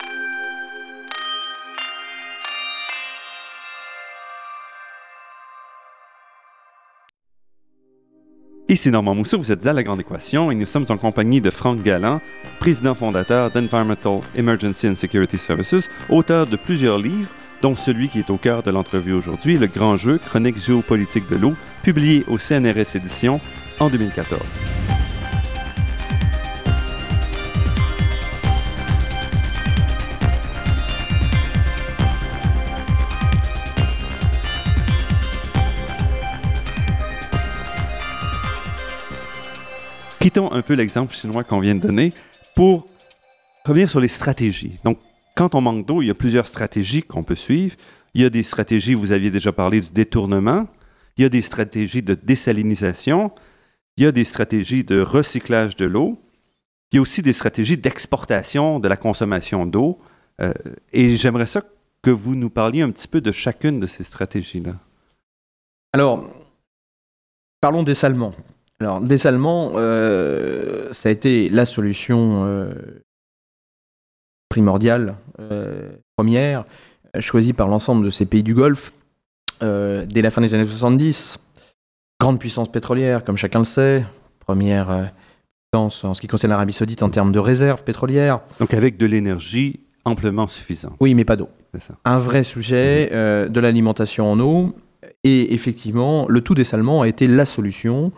[8.67, 11.51] Ici Normand Mousseau, vous êtes à La Grande Équation et nous sommes en compagnie de
[11.51, 12.19] Franck Galland,
[12.60, 17.30] président fondateur d'Environmental Emergency and Security Services, auteur de plusieurs livres,
[17.62, 21.36] dont celui qui est au cœur de l'entrevue aujourd'hui, Le Grand Jeu, chronique géopolitique de
[21.36, 23.39] l'eau, publié au CNRS Éditions
[23.80, 24.41] en 2014.
[40.25, 42.11] Quittons un peu l'exemple chinois qu'on vient de donner
[42.55, 42.88] pour
[43.63, 44.79] revenir sur les stratégies.
[44.83, 44.97] Donc,
[45.35, 47.75] quand on manque d'eau, il y a plusieurs stratégies qu'on peut suivre.
[48.15, 50.67] Il y a des stratégies, vous aviez déjà parlé du détournement,
[51.15, 53.33] il y a des stratégies de désalinisation,
[53.97, 56.17] il y a des stratégies de recyclage de l'eau,
[56.91, 59.99] il y a aussi des stratégies d'exportation de la consommation d'eau.
[60.41, 60.51] Euh,
[60.91, 61.61] et j'aimerais ça
[62.01, 64.73] que vous nous parliez un petit peu de chacune de ces stratégies-là.
[65.93, 66.27] Alors,
[67.61, 68.33] parlons des Salmons.
[68.81, 72.73] Alors, dessalement, euh, ça a été la solution euh,
[74.49, 76.65] primordiale, euh, première,
[77.19, 78.93] choisie par l'ensemble de ces pays du Golfe
[79.61, 81.39] dès la fin des années 70.
[82.19, 84.05] Grande puissance pétrolière, comme chacun le sait,
[84.39, 85.11] première
[85.71, 88.41] puissance en ce qui concerne l'Arabie Saoudite en termes de réserves pétrolières.
[88.59, 90.93] Donc, avec de l'énergie amplement suffisante.
[90.99, 91.49] Oui, mais pas d'eau.
[92.03, 94.75] Un vrai sujet de l'alimentation en eau.
[95.23, 98.11] Et effectivement, le tout dessalement a été la solution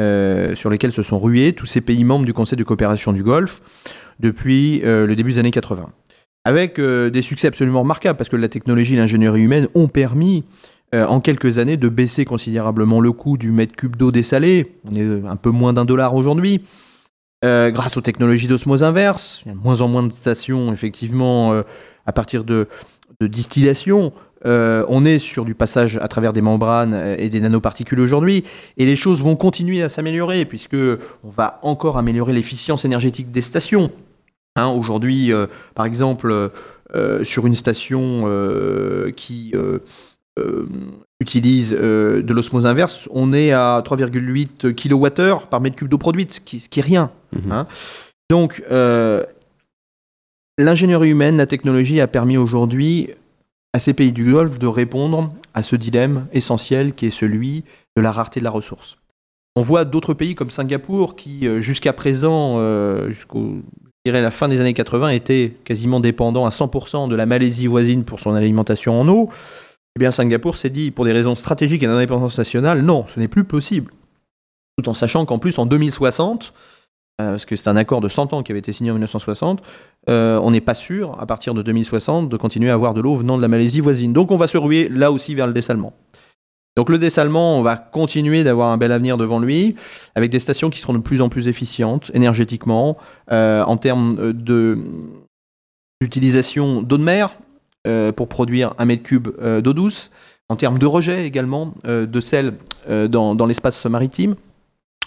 [0.00, 3.22] euh, sur lesquels se sont rués tous ces pays membres du Conseil de coopération du
[3.22, 3.60] Golfe
[4.18, 5.90] depuis euh, le début des années 80.
[6.46, 10.44] Avec euh, des succès absolument remarquables, parce que la technologie et l'ingénierie humaine ont permis
[10.92, 14.74] en quelques années de baisser considérablement le coût du mètre cube d'eau dessalée.
[14.90, 16.62] On est un peu moins d'un dollar aujourd'hui.
[17.44, 21.62] grâce aux technologies d'osmose inverse, il y a de moins en moins de stations, effectivement,
[22.06, 22.66] à partir de,
[23.20, 24.12] de distillation.
[24.46, 28.44] Euh, on est sur du passage à travers des membranes euh, et des nanoparticules aujourd'hui,
[28.78, 33.42] et les choses vont continuer à s'améliorer, puisque on va encore améliorer l'efficience énergétique des
[33.42, 33.90] stations.
[34.56, 36.50] Hein, aujourd'hui, euh, par exemple,
[37.22, 38.24] sur une station
[39.14, 39.54] qui
[41.20, 46.40] utilise de l'osmose inverse, on est à 3,8 kWh par mètre cube d'eau produite, ce
[46.40, 47.12] qui, ce qui est rien.
[47.32, 47.52] Mhm.
[47.52, 47.66] Hein.
[48.28, 48.60] Donc,
[50.58, 53.10] l'ingénierie humaine, la technologie a permis aujourd'hui
[53.72, 57.64] à ces pays du Golfe de répondre à ce dilemme essentiel qui est celui
[57.96, 58.96] de la rareté de la ressource.
[59.56, 63.56] On voit d'autres pays comme Singapour qui, euh, jusqu'à présent, euh, jusqu'au
[64.06, 68.20] la fin des années 80, étaient quasiment dépendants à 100% de la Malaisie voisine pour
[68.20, 69.28] son alimentation en eau.
[69.96, 73.28] Eh bien, Singapour s'est dit, pour des raisons stratégiques et d'indépendance nationale, non, ce n'est
[73.28, 73.92] plus possible.
[74.78, 76.79] Tout en sachant qu'en plus, en 2060, euh,
[77.30, 79.62] parce que c'est un accord de 100 ans qui avait été signé en 1960,
[80.08, 83.16] euh, on n'est pas sûr, à partir de 2060, de continuer à avoir de l'eau
[83.16, 84.12] venant de la Malaisie voisine.
[84.12, 85.92] Donc on va se ruer là aussi vers le dessalement.
[86.76, 89.74] Donc le dessalement, on va continuer d'avoir un bel avenir devant lui,
[90.14, 92.96] avec des stations qui seront de plus en plus efficientes énergétiquement,
[93.32, 94.32] euh, en termes
[96.02, 97.36] d'utilisation d'eau de mer
[98.14, 99.28] pour produire un mètre cube
[99.62, 100.10] d'eau douce,
[100.48, 102.54] en termes de rejet également de sel
[102.86, 104.36] dans l'espace maritime.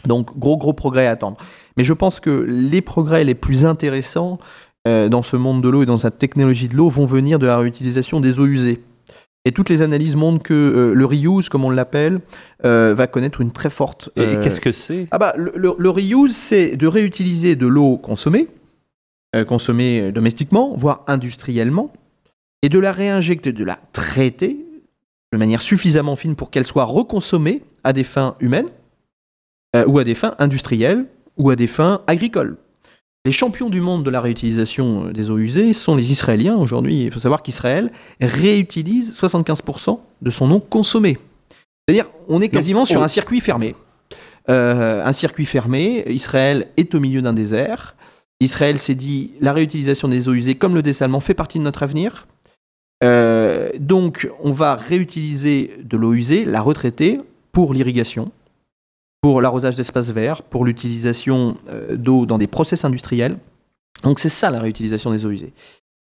[0.06, 1.38] Donc gros gros progrès à attendre.
[1.78, 4.40] Mais je pense que les progrès les plus intéressants
[4.86, 7.46] euh, dans ce monde de l'eau et dans cette technologie de l'eau vont venir de
[7.46, 8.84] la réutilisation des eaux usées.
[9.46, 12.20] Et toutes les analyses montrent que euh, le reuse, comme on l'appelle,
[12.66, 14.10] euh, va connaître une très forte.
[14.18, 15.08] Et qu'est-ce que c'est?
[15.12, 18.48] Ah bah le, le, reuse, c'est de réutiliser de l'eau consommée,
[19.48, 21.92] consommée domestiquement, voire industriellement,
[22.62, 24.58] et de la réinjecter, de la traiter
[25.32, 28.70] de manière suffisamment fine pour qu'elle soit reconsommée à des fins humaines
[29.88, 31.06] ou à des fins industrielles
[31.38, 32.58] ou à des fins agricoles.
[33.26, 36.56] Les champions du monde de la réutilisation euh, des eaux usées sont les Israéliens.
[36.56, 41.18] Aujourd'hui, il faut savoir qu'Israël réutilise 75% de son eau consommée.
[41.88, 43.76] C'est-à-dire, on est quasiment sur un circuit fermé.
[44.48, 46.04] un circuit fermé.
[46.08, 47.96] Israël est au milieu d'un désert.
[48.42, 51.84] Israël s'est dit la réutilisation des eaux usées comme le dessalement fait partie de notre
[51.84, 52.28] avenir.
[53.02, 57.20] donc on va réutiliser de l'eau usée, la retraiter
[57.52, 58.32] pour l'irrigation,
[59.24, 63.38] pour l'arrosage d'espaces verts, pour l'utilisation euh, d'eau dans des process industriels.
[64.02, 65.54] Donc c'est ça la réutilisation des eaux usées.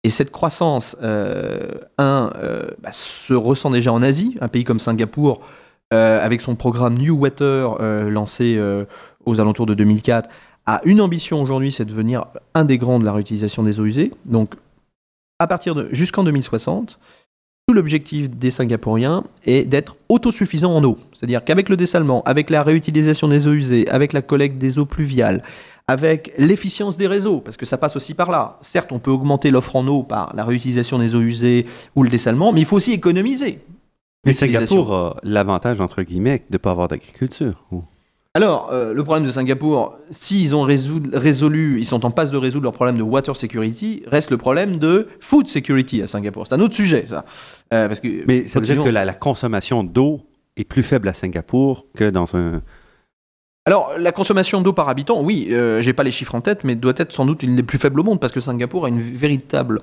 [0.04, 4.80] Et cette croissance, euh, un, euh, bah, se ressent déjà en Asie, un pays comme
[4.80, 5.42] Singapour,
[5.92, 7.78] avec son programme New Water
[8.10, 8.60] lancé
[9.26, 10.28] aux alentours de 2004,
[10.66, 13.86] a une ambition aujourd'hui, c'est de devenir un des grands de la réutilisation des eaux
[13.86, 14.12] usées.
[14.26, 14.56] Donc
[15.38, 16.98] à partir de jusqu'en 2060,
[17.68, 20.98] tout l'objectif des Singapouriens est d'être autosuffisants en eau.
[21.14, 24.86] C'est-à-dire qu'avec le dessalement, avec la réutilisation des eaux usées, avec la collecte des eaux
[24.86, 25.44] pluviales,
[25.88, 28.58] avec l'efficience des réseaux, parce que ça passe aussi par là.
[28.62, 32.10] Certes, on peut augmenter l'offre en eau par la réutilisation des eaux usées ou le
[32.10, 33.60] dessalement, mais il faut aussi économiser.
[34.26, 37.66] Mais Singapour a l'avantage, entre guillemets, de ne pas avoir d'agriculture.
[38.36, 42.64] Alors, euh, le problème de Singapour, s'ils ont résolu, ils sont en passe de résoudre
[42.64, 46.48] leur problème de water security, reste le problème de food security à Singapour.
[46.48, 47.26] C'est un autre sujet, ça.
[47.76, 50.22] Euh, parce que, Mais ça veut dire que la, consommation d'eau
[50.58, 52.64] est plus faible à Singapour que dans un...
[53.66, 56.74] Alors, la consommation d'eau par habitant, oui, euh, j'ai pas les chiffres en tête, mais
[56.74, 59.00] doit être sans doute une des plus faibles au monde, parce que Singapour a une
[59.00, 59.80] véritable,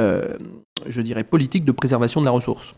[0.00, 2.74] je dirais, politique de préservation de la ressource.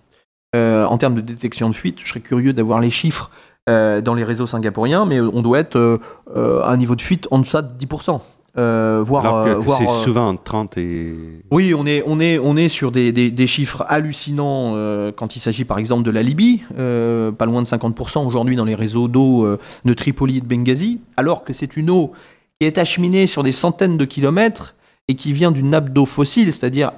[0.54, 3.30] en termes de détection de fuite, je serais curieux d'avoir les chiffres
[3.68, 5.98] euh, dans les réseaux singapouriens, mais on doit être euh,
[6.36, 8.20] euh, à un niveau de fuite en deçà de 10%.
[8.56, 9.46] Euh, voire,
[9.78, 11.14] c'est souvent entre 30 et...
[11.50, 14.74] Oui, on est, on est, on est sur des, des, chiffres hallucinants
[15.16, 18.76] quand il s'agit par exemple de la Libye, pas loin de 50% aujourd'hui dans les
[18.76, 22.12] réseaux d'eau de Tripoli et de Benghazi, alors que c'est une eau
[22.60, 24.76] qui est acheminée sur des centaines de kilomètres
[25.08, 26.92] et qui vient d'une nappe d'eau fossile, c'est-à-dire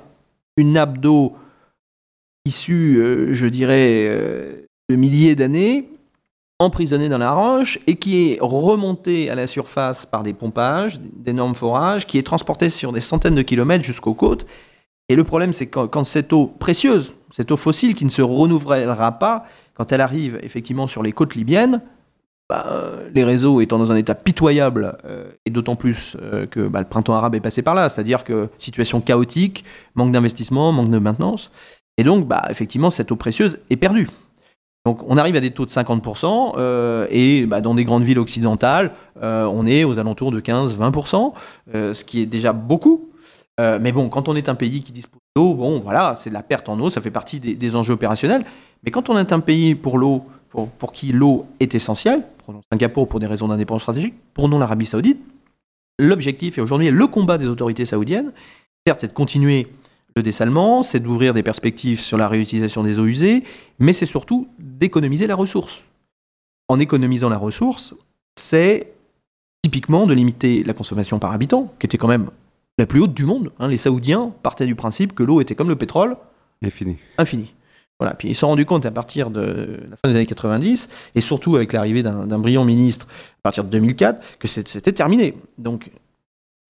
[0.58, 1.36] une nappe d'eau
[2.44, 5.88] issue, je dirais, de milliers d'années,
[6.58, 11.54] emprisonné dans la roche et qui est remonté à la surface par des pompages, d'énormes
[11.54, 14.46] forages, qui est transporté sur des centaines de kilomètres jusqu'aux côtes.
[15.08, 18.22] Et le problème, c'est que quand cette eau précieuse, cette eau fossile qui ne se
[18.22, 21.82] renouvellera pas, quand elle arrive effectivement sur les côtes libyennes,
[22.48, 22.64] bah,
[23.12, 26.86] les réseaux étant dans un état pitoyable, euh, et d'autant plus euh, que bah, le
[26.86, 29.64] printemps arabe est passé par là, c'est-à-dire que situation chaotique,
[29.94, 31.50] manque d'investissement, manque de maintenance,
[31.98, 34.08] et donc bah, effectivement cette eau précieuse est perdue.
[34.86, 38.20] Donc on arrive à des taux de 50% euh, et bah, dans des grandes villes
[38.20, 41.32] occidentales, euh, on est aux alentours de 15-20%,
[41.74, 43.10] euh, ce qui est déjà beaucoup.
[43.58, 46.44] mais bon, quand on est un pays qui dispose d'eau, bon voilà, c'est de la
[46.44, 48.44] perte en eau, ça fait partie des, enjeux opérationnels.
[48.84, 53.08] Mais quand on est un pays pour l'eau, pour, qui l'eau est essentielle, prenons Singapour
[53.08, 55.18] pour des raisons d'indépendance stratégique, prenons l'Arabie Saoudite,
[55.98, 58.30] l'objectif est aujourd'hui le combat des autorités saoudiennes,
[58.86, 59.66] certes c'est de continuer
[60.16, 63.44] le dessalement, c'est d'ouvrir des perspectives sur la réutilisation des eaux usées,
[63.78, 65.84] mais c'est surtout d'économiser la ressource.
[66.68, 67.94] En économisant la ressource,
[68.34, 68.92] c'est
[69.62, 72.30] typiquement de limiter la consommation par habitant, qui était quand même
[72.78, 73.52] la plus haute du monde.
[73.58, 73.68] Hein.
[73.68, 76.16] Les Saoudiens partaient du principe que l'eau était comme le pétrole.
[76.62, 76.96] Infini.
[77.18, 77.54] Infini.
[78.00, 78.14] Voilà.
[78.14, 81.20] Puis ils se sont rendus compte à partir de la fin des années 90, et
[81.20, 83.06] surtout avec l'arrivée d'un brillant ministre
[83.40, 85.34] à partir de 2004, que c'était terminé.
[85.58, 85.90] Donc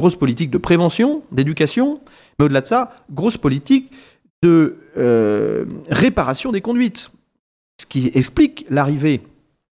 [0.00, 2.00] grosse politique de prévention, d'éducation,
[2.38, 3.90] mais au-delà de ça, grosse politique
[4.42, 7.11] de euh, réparation des conduites.
[7.80, 9.22] Ce qui explique l'arrivée,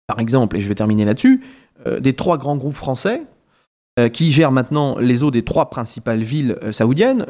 [0.08, 1.41] par exemple, et je vais terminer là-dessus,
[1.86, 3.21] euh, des trois grands groupes français
[3.99, 7.25] euh, qui gèrent maintenant les eaux des trois principales villes saoudiennes.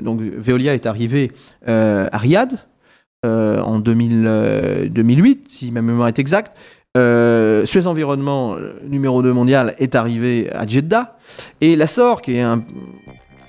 [0.00, 1.32] donc Veolia est arrivé
[1.66, 2.58] à Riyad
[3.24, 6.56] en 2008, si ma mémoire est exacte.
[6.94, 11.16] Euh, Suez Environnement, euh, numéro 2 mondial, est arrivé à Jeddah.
[11.62, 12.62] Et la SOR, qui est un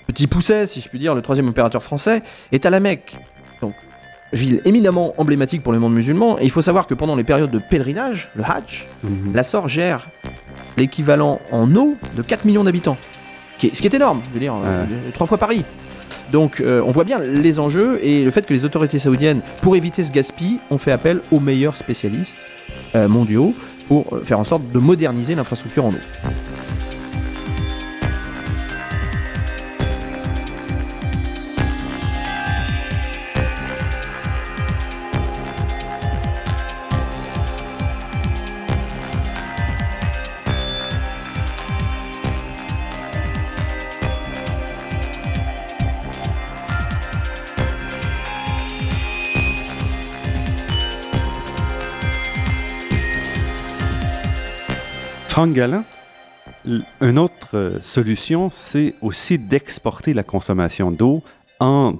[0.07, 3.17] petit pousset, si je puis dire, le troisième opérateur français, est à la Mecque.
[3.61, 3.73] Donc,
[4.31, 6.39] ville éminemment emblématique pour le monde musulman.
[6.39, 9.33] Et il faut savoir que pendant les périodes de pèlerinage, le Hajj, mhm.
[9.33, 10.07] la SOR gère
[10.77, 12.97] l'équivalent en eau de 4 millions d'habitants.
[13.57, 15.63] Ce qui est énorme, je veux dire, euh, trois fois Paris.
[16.31, 19.75] Donc euh, on voit bien les enjeux et le fait que les autorités saoudiennes, pour
[19.75, 22.43] éviter ce gaspillage, ont fait appel aux meilleurs spécialistes
[23.07, 23.53] mondiaux
[23.87, 26.01] pour euh, faire en sorte de moderniser l'infrastructure en eau.
[55.43, 55.57] Franck
[57.01, 61.21] une autre euh, solution, c'est aussi d'exporter la consommation d'eau
[61.59, 61.95] en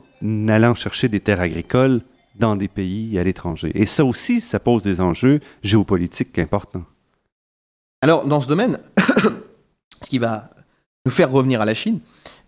[0.47, 2.01] allant chercher des terres agricoles
[2.35, 3.71] dans des pays à l'étranger.
[3.75, 6.85] Et ça aussi, ça pose des enjeux géopolitiques importants.
[8.01, 8.79] Alors, dans ce domaine,
[10.01, 10.49] ce qui va
[11.05, 11.99] nous faire revenir à la Chine,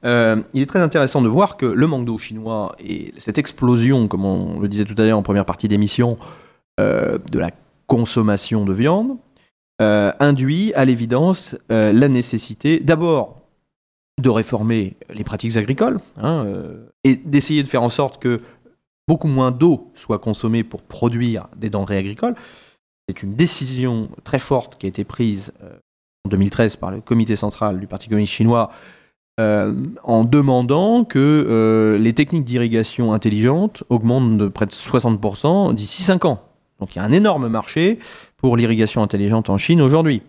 [0.05, 4.07] euh, il est très intéressant de voir que le manque d'eau chinois et cette explosion,
[4.07, 6.17] comme on le disait tout à l'heure en première partie d'émission,
[6.79, 7.51] euh, de la
[7.87, 9.17] consommation de viande,
[9.81, 13.41] euh, induit à l'évidence la nécessité d'abord
[14.21, 16.45] de réformer les pratiques agricoles hein,
[17.03, 18.41] et d'essayer de faire en sorte que
[19.07, 22.35] beaucoup moins d'eau soit consommée pour produire des denrées agricoles.
[23.09, 25.51] C'est une décision très forte qui a été prise
[26.25, 28.71] en 2013 par le comité central du Parti communiste chinois
[29.37, 29.73] euh,
[30.03, 36.23] en demandant que euh, les techniques d'irrigation intelligentes augmentent de près de 60% d'ici 5
[36.23, 36.39] ans.
[36.79, 37.99] Donc il y a un énorme marché
[38.45, 40.21] pour l'irrigation intelligente en Chine aujourd'hui.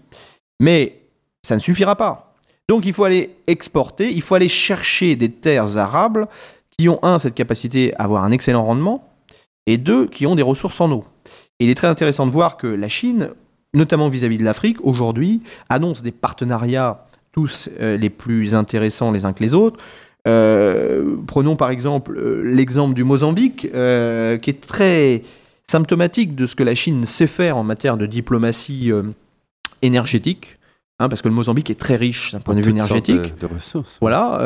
[0.58, 1.00] Mais
[1.46, 2.32] ça ne suffira pas.
[2.66, 6.26] Donc il faut aller exporter, il faut aller chercher des terres arables
[6.78, 9.06] qui ont, un, cette capacité à avoir un excellent rendement,
[9.66, 11.04] et deux, qui ont des ressources en eau.
[11.60, 13.32] Il est très intéressant de voir que la Chine,
[13.74, 19.26] notamment vis-à-vis -vis de l'Afrique, aujourd'hui, annonce des partenariats tous euh, les plus intéressants les
[19.26, 19.78] uns que les autres.
[20.26, 23.60] Euh, prenons par exemple euh, l'exemple du Mozambique,
[24.40, 25.22] qui est très
[25.70, 28.90] symptomatique de ce que la Chine sait faire en matière de diplomatie
[29.82, 30.58] énergétique.
[30.98, 33.38] Hein, parce que le Mozambique est très riche d'un point de vue énergétique.
[33.38, 33.98] De, ressources.
[34.00, 34.40] Voilà,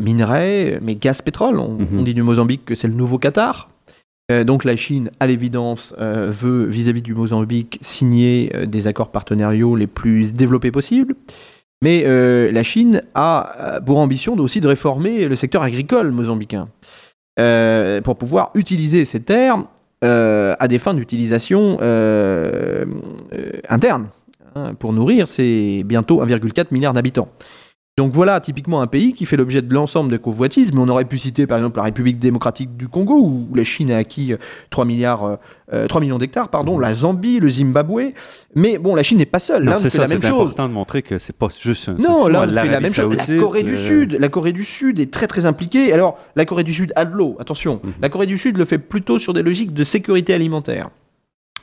[0.00, 1.58] minerais, mais gaz, pétrole.
[1.58, 1.98] On, mhm.
[1.98, 3.68] on dit du Mozambique que c'est le nouveau Qatar.
[4.30, 9.88] donc la Chine, à l'évidence, veut vis-à-vis -vis du Mozambique signer des accords partenariaux les
[9.88, 11.16] plus développés possibles.
[11.84, 16.68] Mais euh, la Chine a pour ambition aussi de réformer le secteur agricole mozambicain
[17.38, 19.64] euh, pour pouvoir utiliser ces terres euh,
[20.04, 21.78] à des fins d'utilisation
[23.68, 24.06] interne
[24.54, 27.28] hein, pour nourrir ses bientôt 1,4 milliard d'habitants.
[27.96, 31.04] Donc voilà typiquement un pays qui fait l'objet de l'ensemble des convoitises, mais on aurait
[31.04, 34.34] pu citer par exemple la République démocratique du Congo, où la Chine a acquis
[34.70, 35.36] 3, euh,
[35.86, 38.12] 3 euh, millions d'hectares, pardon, la Zambie, le Zimbabwe.
[38.56, 40.30] Mais bon, la Chine n'est pas seule, l'Inde fait la même chose.
[40.30, 43.16] C'est important de montrer que c'est pas juste un Non, l'Inde fait la même chose.
[43.16, 45.92] La Corée du Sud, la Corée du Sud est très très impliquée.
[45.92, 47.80] Alors, la Corée du Sud a de l'eau, attention.
[47.84, 47.92] Mhm.
[48.02, 50.90] La Corée du Sud le fait plutôt sur des logiques de sécurité alimentaire.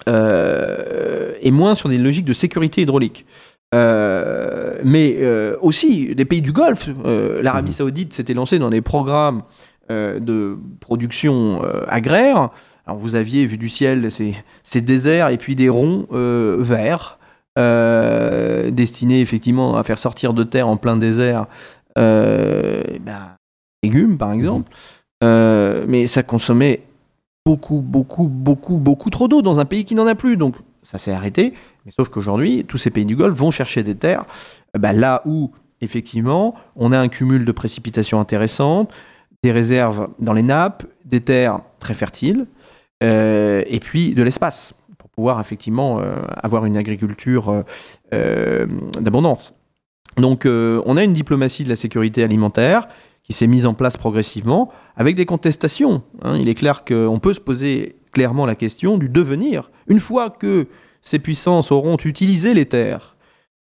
[0.07, 3.25] Euh, et moins sur des logiques de sécurité hydraulique.
[3.73, 6.89] Euh, mais euh, aussi des pays du Golfe.
[7.05, 7.75] Euh, L'Arabie mhm.
[7.75, 9.43] Saoudite s'était lancée dans des programmes
[9.89, 12.47] de production agraire.
[12.85, 16.07] Alors vous aviez vu du ciel ces, ces déserts et puis des ronds
[16.59, 17.19] verts
[18.71, 21.47] destinés effectivement à faire sortir de terre en plein désert
[21.97, 23.35] ben,
[23.83, 24.71] légumes par exemple.
[25.21, 26.83] mais ça consommait
[27.45, 30.37] beaucoup, beaucoup, beaucoup, beaucoup trop d'eau dans un pays qui n'en a plus.
[30.37, 31.53] Donc ça s'est arrêté.
[31.85, 34.25] Mais sauf qu'aujourd'hui, tous ces pays du Golfe vont chercher des terres
[34.75, 35.51] euh, bah, là où,
[35.81, 38.91] effectivement, on a un cumul de précipitations intéressantes,
[39.43, 42.45] des réserves dans les nappes, des terres très fertiles,
[43.03, 47.63] euh, et puis de l'espace pour pouvoir effectivement euh, avoir une agriculture
[48.11, 49.55] d'abondance.
[50.17, 52.87] Donc on a une diplomatie de la sécurité alimentaire
[53.23, 56.03] qui s'est mise en place progressivement avec des contestations.
[56.21, 56.37] Hein.
[56.39, 59.71] Il est clair qu'on peut se poser clairement la question du devenir.
[59.87, 60.67] Une fois que
[61.01, 63.15] ces puissances auront utilisé les terres,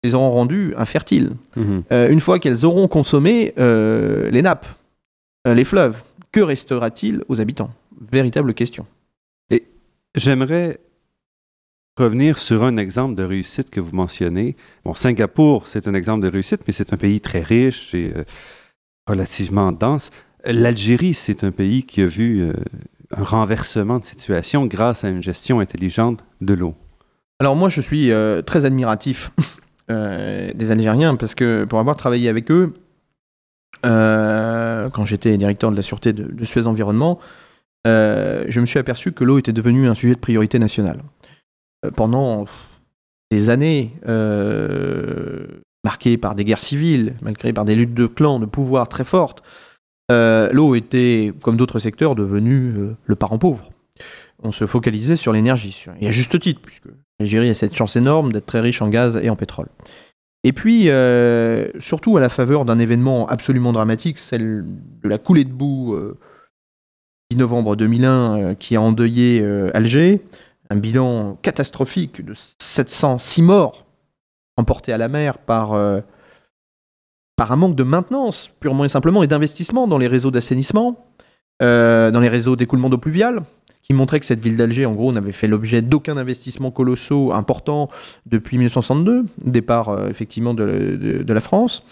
[0.03, 1.31] les auront rendues infertiles.
[1.55, 1.83] Mhm.
[1.91, 4.67] Euh, une fois qu'elles auront consommé euh, les nappes,
[5.47, 7.71] euh, les fleuves, que restera-t-il aux habitants?
[8.11, 8.85] Véritable question.
[9.49, 9.65] Et
[10.15, 10.79] j'aimerais
[11.97, 14.55] revenir sur un exemple de réussite que vous mentionnez.
[14.83, 18.11] Bon, Singapour, c'est un exemple de réussite, mais c'est un pays très riche et
[19.07, 20.09] relativement dense.
[20.43, 22.51] L'Algérie, c'est un pays qui a vu
[23.11, 26.75] un renversement de situation grâce à une gestion intelligente de l'eau.
[27.39, 29.31] Alors moi, je suis euh, très admiratif
[29.91, 32.73] euh, des Algériens parce que pour avoir travaillé avec eux,
[33.85, 37.19] euh, quand j'étais directeur de la sûreté de, Suez Environnement,
[37.85, 41.01] je me suis aperçu que l'eau était devenue un sujet de priorité nationale.
[41.95, 42.45] pendant
[43.29, 43.91] des années
[45.83, 49.43] marquées par des guerres civiles, malgré par des luttes de clans, de pouvoir très fortes,
[50.09, 53.72] l'eau était, comme d'autres secteurs, devenue le parent pauvre
[54.43, 56.87] on se focalisait sur l'énergie, et à juste titre, puisque
[57.19, 59.67] l'Algérie a cette chance énorme d'être très riche en gaz et en pétrole.
[60.43, 64.65] Et puis, euh, surtout à la faveur d'un événement absolument dramatique, celle
[65.01, 65.97] de la coulée de boue
[67.31, 70.21] 10 euh, novembre 2001 euh, qui a endeuillé Alger,
[70.69, 73.85] un bilan catastrophique de 706 morts
[74.57, 75.71] emportés à la mer par,
[77.35, 81.05] par un manque de maintenance, purement et simplement, et d'investissement dans les réseaux d'assainissement,
[81.59, 83.43] dans les réseaux d'écoulement d'eau pluviale,
[83.83, 87.89] qui montrait que cette ville d'Alger, en gros, n'avait fait l'objet d'aucun investissement colossaux important
[88.25, 91.83] depuis 1962, départ euh, effectivement de, la France.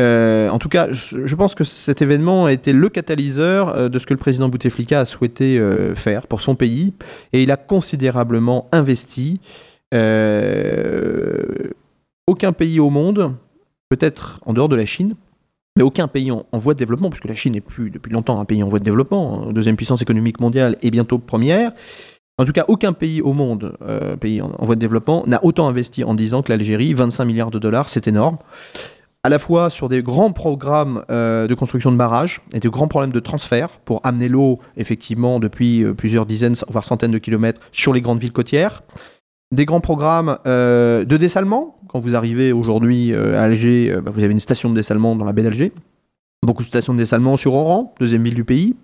[0.00, 3.98] Euh, en tout cas, je, pense que cet événement a été le catalyseur euh, de
[3.98, 5.60] ce que le président Bouteflika a souhaité
[5.94, 6.92] faire pour son pays,
[7.32, 9.40] et il a considérablement investi
[9.92, 9.98] au
[12.28, 13.34] aucun pays au monde,
[13.90, 15.16] peut-être en dehors de la Chine,
[15.76, 18.44] mais aucun pays en, voie de développement, puisque la Chine n'est plus depuis longtemps un
[18.44, 21.72] pays en voie de développement, hein, deuxième puissance économique mondiale et bientôt première.
[22.38, 25.68] En tout cas, aucun pays au monde, euh, pays en, voie de développement, n'a autant
[25.68, 28.38] investi en 10 ans que l'Algérie, 25 milliards de dollars, c'est énorme.
[29.22, 32.88] À la fois sur des grands programmes euh, de construction de barrages et de grands
[32.88, 37.60] problèmes de transfert pour amener l'eau, effectivement, depuis euh, plusieurs dizaines, voire centaines de kilomètres
[37.70, 38.82] sur les grandes villes côtières.
[39.52, 41.78] Des grands programmes de dessalement.
[41.92, 45.32] Quand vous arrivez aujourd'hui à Alger, bah, vous avez une station de dessalement dans la
[45.32, 45.72] baie d'Alger.
[46.44, 48.74] Beaucoup de stations de dessalement sur Oran, deuxième ville du pays.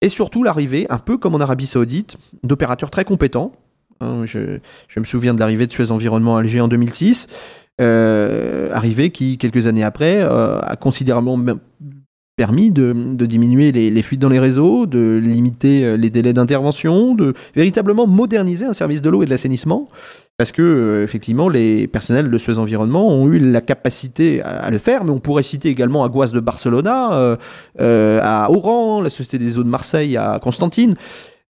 [0.00, 3.52] Et surtout l'arrivée, un peu comme en Arabie Saoudite, d'opérateurs très compétents.
[4.00, 4.58] Hein, je,
[4.96, 7.26] me souviens de l'arrivée de Suez Environnement Alger en 2006.
[7.80, 11.38] Euh, arrivée qui, quelques années après, euh, a considérablement
[12.36, 12.92] permis de,
[13.26, 18.66] diminuer les, fuites dans les réseaux, de limiter euh, les délais d'intervention, de véritablement moderniser
[18.66, 19.88] un service de l'eau et de l'assainissement.
[20.36, 24.78] Parce que, euh, effectivement, les personnels de Suez Environnement ont eu la capacité à, le
[24.78, 27.36] faire, mais on pourrait citer également Aguas de Barcelona,
[27.80, 30.96] euh, à Oran, la Société des eaux de Marseille, à Constantine.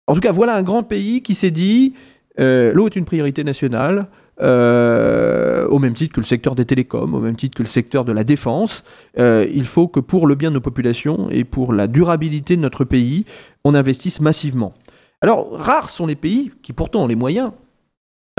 [0.06, 1.94] En tout cas, voilà un grand pays qui s'est dit
[2.38, 4.08] l'eau est une priorité nationale.
[4.40, 8.04] Euh, au même titre que le secteur des télécoms, au même titre que le secteur
[8.04, 8.84] de la défense.
[9.18, 12.60] Euh, il faut que pour le bien de nos populations et pour la durabilité de
[12.60, 13.26] notre pays,
[13.64, 14.74] on investisse massivement.
[15.20, 17.52] Alors, rares sont les pays qui pourtant ont les moyens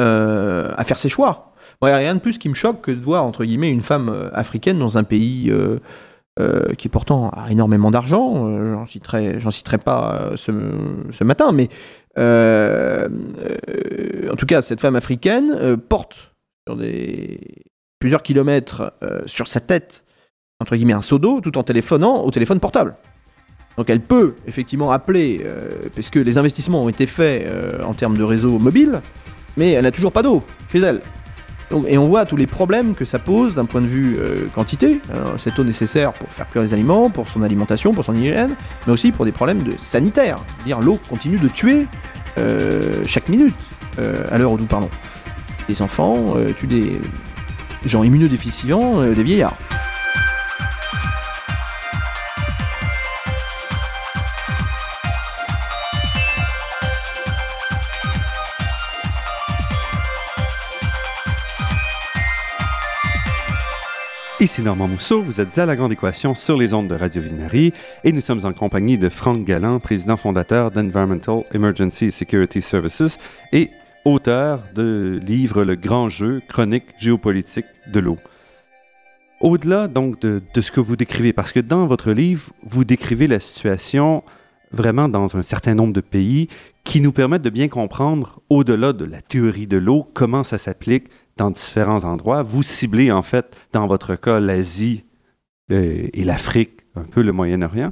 [0.02, 1.54] euh, à faire ces choix.
[1.82, 3.84] Il n'y a rien de plus qui me choque que de voir, entre guillemets, une
[3.84, 5.54] femme africaine dans un pays
[6.78, 8.48] qui pourtant a énormément d'argent.
[8.74, 11.70] j'en citerai, citerai pas ce, matin, mais
[12.18, 13.08] euh,
[13.70, 16.34] euh, en tout cas, cette femme africaine euh, porte
[16.68, 17.40] sur des
[18.00, 18.94] plusieurs kilomètres
[19.26, 20.04] sur sa tête
[20.60, 22.96] entre guillemets un seau d'eau tout en téléphonant au téléphone portable.
[23.78, 25.44] Donc elle peut effectivement appeler,
[25.96, 27.50] puisque les investissements ont été faits
[27.84, 29.02] en termes de réseau mobile,
[29.58, 31.02] mais elle n'a toujours pas d'eau chez elle
[31.88, 35.02] et on voit tous les problèmes que ça pose d'un point de vue euh, quantité,
[35.14, 38.56] hein, cette eau nécessaire pour faire cuire les aliments, pour son alimentation, pour son hygiène,
[38.86, 40.38] mais aussi pour des problèmes de sanitaire.
[40.66, 41.88] Dire l'eau continue de tuer
[42.38, 43.56] euh, chaque minute
[44.00, 44.90] euh, à l'heure où nous parlons.
[45.68, 47.02] Des enfants tuent des
[47.86, 49.58] gens immunodéficients, des vieillards.
[64.42, 67.72] Ici Normand Mousseau, vous êtes à La Grande Équation sur les ondes de Radio Ville-Marie
[68.04, 73.18] et nous sommes en compagnie de Franck Galland, président fondateur d'Environmental Emergency Security Services
[73.54, 73.70] et
[74.04, 78.18] auteur de livre Le Grand Jeu, chronique géopolitique de l'eau.
[79.40, 83.28] Au-delà donc de, de, ce que vous décrivez, parce que dans votre livre, vous décrivez
[83.28, 84.22] la situation
[84.72, 86.50] vraiment dans un certain nombre de pays
[86.84, 91.06] qui nous permettent de bien comprendre, au-delà de la théorie de l'eau, comment ça s'applique
[91.38, 92.44] dans différents endroits.
[92.44, 95.04] Vous ciblez en fait, dans votre cas, l'Asie
[95.72, 97.92] euh, et l'Afrique, un peu le Moyen-Orient.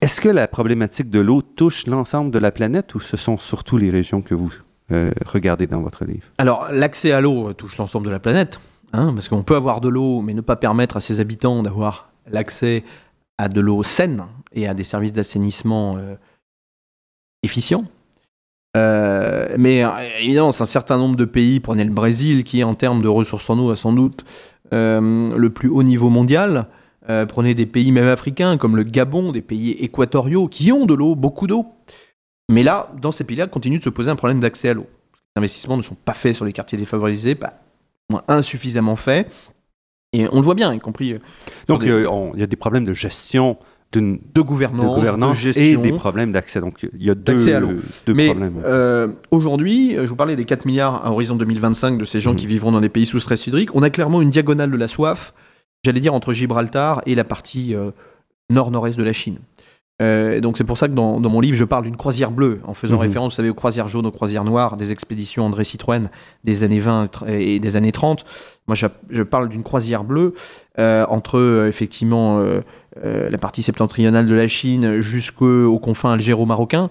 [0.00, 3.76] Est-ce que la problématique de l'eau touche l'ensemble de la planète ou ce sont surtout
[3.76, 4.52] les régions que vous
[4.92, 6.26] euh, regardez dans votre livre?
[6.38, 8.60] Alors, l'accès à l'eau touche l'ensemble de la planète,
[8.94, 12.10] hein, parce qu'on peut avoir de l'eau, mais ne pas permettre à ses habitants d'avoir
[12.26, 12.82] l'accès
[13.36, 16.14] à de l'eau saine et à des services d'assainissement euh,
[17.42, 17.84] efficients.
[18.76, 19.90] Euh, mais euh,
[20.20, 23.50] évidemment, c'est un certain nombre de pays, prenez le Brésil, qui en termes de ressources
[23.50, 24.24] en eau a sans doute
[24.72, 26.66] euh, le plus haut niveau mondial.
[27.28, 31.16] prenez des pays même africains comme le Gabon, des pays équatoriaux qui ont de l'eau,
[31.16, 31.66] beaucoup d'eau.
[32.48, 34.86] Mais là, dans ces pays-là, continue de se poser un problème d'accès à l'eau.
[35.34, 37.56] Les investissements ne sont pas faits sur les quartiers défavorisés, pas
[38.28, 39.30] insuffisamment faits.
[40.12, 41.16] Et on le voit bien, y compris.
[41.68, 43.56] Donc il y a des problèmes de gestion
[43.92, 46.60] de gouvernance, de, gestion, et des problèmes d'accès.
[46.60, 48.62] Donc il y a deux, à deux Mais, problèmes.
[48.64, 52.46] Euh, aujourd'hui, je vous parlais des 4 milliards à horizon 2025 de ces gens qui
[52.46, 52.50] mhm.
[52.50, 53.74] vivront dans des pays sous stress hydrique.
[53.74, 55.34] On a clairement une diagonale de la soif,
[55.84, 57.90] j'allais dire entre Gibraltar et la partie euh,
[58.48, 59.38] nord-nord-est de la Chine.
[60.00, 62.72] Euh, donc c'est pour ça que dans, mon livre, je parle d'une croisière bleue, en
[62.72, 63.02] faisant mhm.
[63.02, 66.08] référence, vous savez, aux croisières jaunes, aux croisières noires, des expéditions André Citroën
[66.44, 68.24] des années 20 et des années 30.
[68.66, 70.34] Moi, je, je parle d'une croisière bleue
[70.78, 72.42] entre, effectivement,
[72.96, 76.90] la partie septentrionale de la Chine jusqu'aux confins algéro-marocains.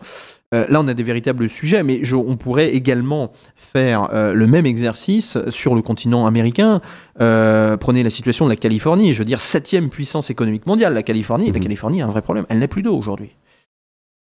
[0.53, 4.65] Euh, là, on a des véritables sujets, mais on pourrait également faire euh, le même
[4.65, 6.81] exercice sur le continent américain.
[7.15, 11.47] prenez la situation de la Californie, je veux dire, septième puissance économique mondiale, la Californie.
[11.47, 11.63] La mhm.
[11.63, 13.35] Californie a un vrai problème, elle n'a plus d'eau aujourd'hui.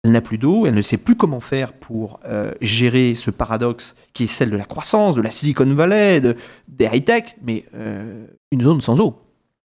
[0.04, 2.20] Elle n'a plus d'eau, elle ne sait plus comment faire pour
[2.60, 6.36] gérer ce paradoxe qui est celle de la croissance, de la Silicon Valley, de,
[6.68, 7.64] des high-tech, mais
[8.52, 9.27] une zone sans eau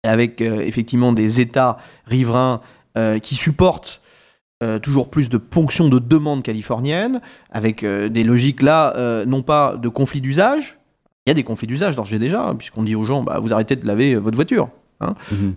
[0.04, 2.62] avec euh, effectivement des États riverains
[2.98, 4.02] euh, qui supportent
[4.64, 7.22] euh, toujours plus de ponctions de demandes californiennes,
[7.52, 8.94] avec des logiques là,
[9.26, 10.78] non pas de conflit d'usage,
[11.26, 13.54] il y a des conflits d'usage d'ores et déjà, puisqu'on dit aux gens, bah, vous
[13.54, 14.70] arrêtez de laver votre voiture.
[15.02, 15.54] Hein, Mhm.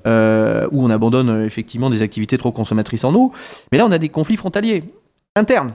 [0.70, 3.32] où on abandonne effectivement des activités trop consommatrices en eau.
[3.72, 4.84] Mais là, on a des conflits frontaliers,
[5.34, 5.74] internes,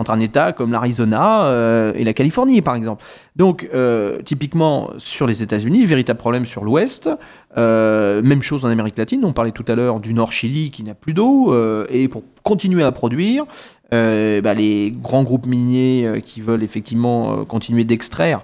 [0.00, 3.02] entre un État comme l'Arizona euh, et la Californie, par exemple.
[3.34, 7.10] Donc, euh, typiquement, sur les États-Unis, véritable problème sur l'Ouest.
[7.56, 9.24] Euh, même chose en Amérique latine.
[9.24, 11.52] On parlait tout à l'heure du Nord Chili qui n'a plus d'eau.
[11.90, 13.44] et pour continuer à produire,
[13.90, 18.42] bah, les grands groupes miniers qui veulent effectivement continuer d'extraire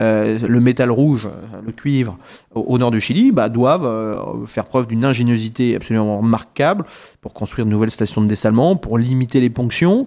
[0.00, 1.28] le métal rouge,
[1.64, 2.18] le cuivre,
[2.54, 6.84] au, nord du Chili, bah, doivent faire preuve d'une ingéniosité absolument remarquable
[7.20, 10.06] pour construire de nouvelles stations de dessalement, pour limiter les ponctions.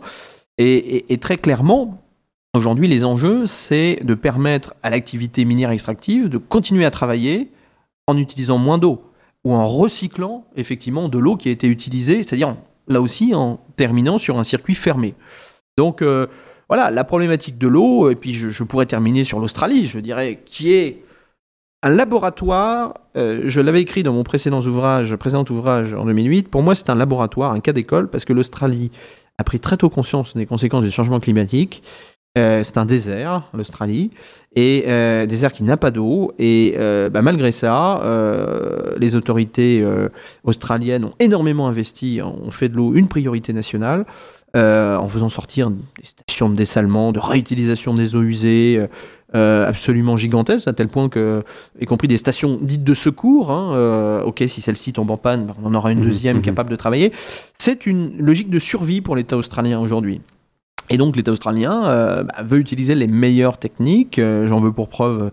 [0.57, 2.01] Et, très clairement,
[2.53, 7.51] aujourd'hui, les enjeux, c'est de permettre à l'activité minière extractive de continuer à travailler
[8.07, 9.03] en utilisant moins d'eau
[9.43, 12.55] ou en recyclant effectivement de l'eau qui a été utilisée, c'est-à-dire
[12.87, 15.13] là aussi en terminant sur un circuit fermé.
[15.77, 16.27] Donc euh,
[16.69, 20.73] voilà, la problématique de l'eau, et puis je, pourrais terminer sur l'Australie, je dirais, qui
[20.73, 21.03] est
[21.83, 25.13] un laboratoire, euh, je l'avais écrit dans mon précédent ouvrage
[25.93, 28.91] en 2008, pour moi c'est un laboratoire, un cas d'école, parce que l'Australie
[29.37, 31.83] a pris très tôt conscience des conséquences du changement climatique.
[32.37, 34.11] Euh, c'est un désert, l'Australie,
[34.55, 36.33] et euh, désert qui n'a pas d'eau.
[36.37, 39.83] Et euh, bah, malgré ça, euh, les autorités
[40.43, 44.05] australiennes ont énormément investi, ont fait de l'eau une priorité nationale,
[44.55, 48.87] en faisant sortir des stations de dessalement, de réutilisation des eaux usées.
[49.37, 51.43] Euh, absolument gigantesques, à tel point que,
[51.79, 55.45] y compris des stations dites de secours, hein, euh, ok, si celle-ci tombe en panne,
[55.45, 56.41] bah, on en aura une Mhm, deuxième mhm.
[56.41, 57.11] capable de travailler.
[57.57, 60.21] C'est une logique de survie pour l'État australien aujourd'hui.
[60.89, 64.19] Et donc l'État australien euh, bah, veut utiliser les meilleures techniques.
[64.19, 65.31] J'en veux pour preuve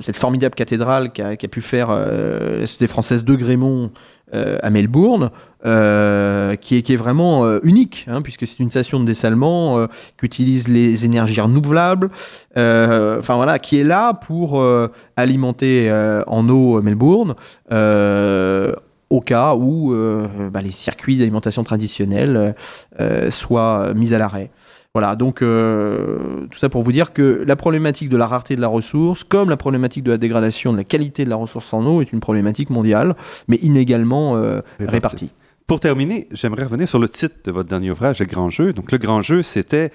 [0.00, 3.90] cette formidable cathédrale qu'a pu faire la Société française de Grémont
[4.32, 5.30] à Melbourne,
[5.64, 9.86] euh, qui, est, vraiment euh, unique, hein, puisque c'est une station de dessalement euh,
[10.18, 12.10] qui utilise les énergies renouvelables,
[12.56, 17.34] euh, enfin voilà, qui est là pour euh, alimenter euh, en eau Melbourne.
[17.70, 18.72] euh,
[19.10, 22.54] au cas où euh, bah, les circuits d'alimentation traditionnels
[22.98, 24.50] euh, soient mis à l'arrêt.
[24.94, 28.60] Voilà, donc euh, tout ça pour vous dire que la problématique de la rareté de
[28.60, 31.86] la ressource, comme la problématique de la dégradation de la qualité de la ressource en
[31.86, 33.16] eau, est une problématique mondiale,
[33.48, 35.30] mais inégalement euh, Répartie.
[35.66, 38.74] Pour terminer, j'aimerais revenir sur le titre de votre dernier ouvrage, Le Grand Jeu.
[38.74, 39.92] Donc, le Grand Jeu, c'était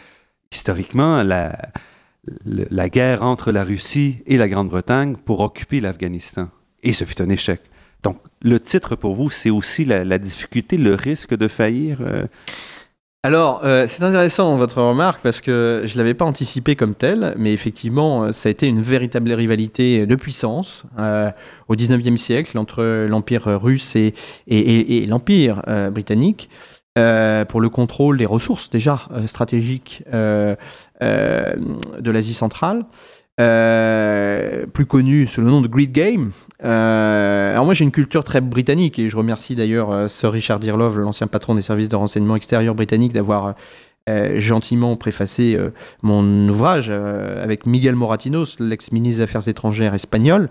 [0.52, 1.56] historiquement la,
[2.46, 6.50] la guerre entre la Russie et la Grande-Bretagne pour occuper l'Afghanistan.
[6.82, 7.62] Et ce fut un échec.
[8.02, 12.00] Donc, le titre pour vous, c'est aussi la, la difficulté, le risque de faillir.
[12.02, 12.26] euh,
[13.24, 17.34] Alors, euh, c'est intéressant votre remarque parce que je ne l'avais pas anticipé comme tel,
[17.38, 21.32] mais effectivement, euh, ça a été une véritable rivalité de puissance euh,
[21.68, 24.14] au 19e siècle entre l'Empire russe et,
[24.48, 26.50] et- et- l'Empire euh, britannique.
[26.98, 30.56] euh, pour le contrôle des ressources déjà euh, stratégiques euh,
[31.04, 31.54] euh,
[32.00, 32.86] de l'Asie centrale,
[33.40, 36.32] euh, plus connu sous le nom de Great Game.
[36.64, 40.60] Euh, alors moi j'ai une culture très britannique et je remercie d'ailleurs euh, Sir Richard
[40.60, 43.54] Dearlove, l'ancien patron des services de renseignement extérieur britannique, d'avoir
[44.36, 45.58] gentiment préfacé
[46.02, 50.48] mon ouvrage avec Miguel Moratinos, l'ex-ministre des Affaires étrangères espagnol.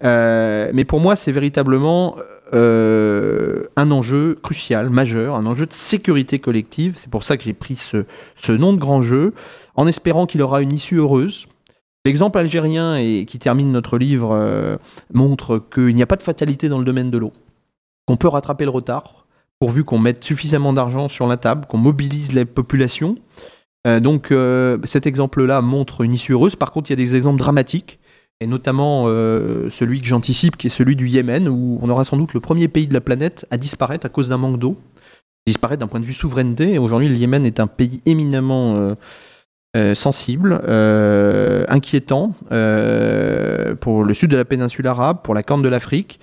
[0.00, 2.14] Mais pour moi c'est véritablement
[2.52, 6.92] un enjeu crucial, majeur, un enjeu de sécurité collective.
[6.94, 8.04] C'est pour ça que j'ai pris ce,
[8.36, 9.34] ce nom de grand jeu,
[9.74, 11.48] en espérant qu'il aura une issue heureuse.
[12.06, 14.76] L'exemple algérien et qui termine notre livre euh,
[15.14, 17.32] montre qu'il n'y a pas de fatalité dans le domaine de l'eau,
[18.06, 19.26] qu'on peut rattraper le retard,
[19.58, 23.14] pourvu qu'on mette suffisamment d'argent sur la table, qu'on mobilise les populations.
[23.86, 26.56] Euh, donc euh, cet exemple-là montre une issue heureuse.
[26.56, 27.98] Par contre, il y a des exemples dramatiques,
[28.40, 32.34] et notamment celui que j'anticipe, qui est celui du Yémen, où on aura sans doute
[32.34, 34.76] le premier pays de la planète à disparaître à cause d'un manque d'eau.
[35.46, 36.72] Disparaître d'un point de vue souveraineté.
[36.72, 38.96] Et aujourd'hui, le Yémen est un pays éminemment
[39.76, 45.62] euh, sensible, euh, inquiétant euh, pour le sud de la péninsule arabe, pour la corne
[45.62, 46.20] de l'Afrique,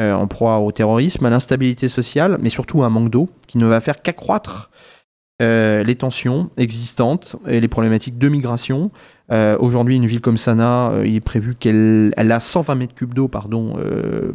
[0.00, 3.66] en proie au terrorisme, à l'instabilité sociale, mais surtout à un manque d'eau qui ne
[3.66, 4.70] va faire qu'accroître
[5.40, 8.92] les tensions existantes et les problématiques de migration.
[9.58, 13.26] Aujourd'hui, une ville comme Sanaa, il est prévu qu'elle elle a 120 mètres cubes d'eau
[13.26, 13.76] pardon,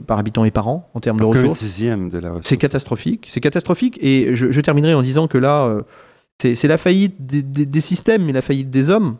[0.05, 1.63] par habitant et par an en termes de donc ressources.
[2.43, 3.27] C'est catastrophique.
[3.29, 3.97] C'est catastrophique.
[4.01, 5.77] Et je, je terminerai en disant que là,
[6.55, 9.15] c'est la faillite des, systèmes, mais la faillite des hommes.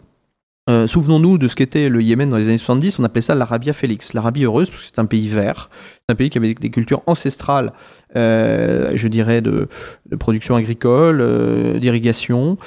[0.69, 2.99] Euh, Souvenons-nous de ce qu'était le Yémen dans les années 70.
[2.99, 5.69] On appelait ça l'Arabia Félix, l'Arabie heureuse, parce que c'est un pays vert.
[6.07, 7.73] C'est un pays qui avait des cultures ancestrales,
[8.15, 9.67] euh, je dirais, de,
[10.19, 12.57] production agricole, euh, d'irrigation.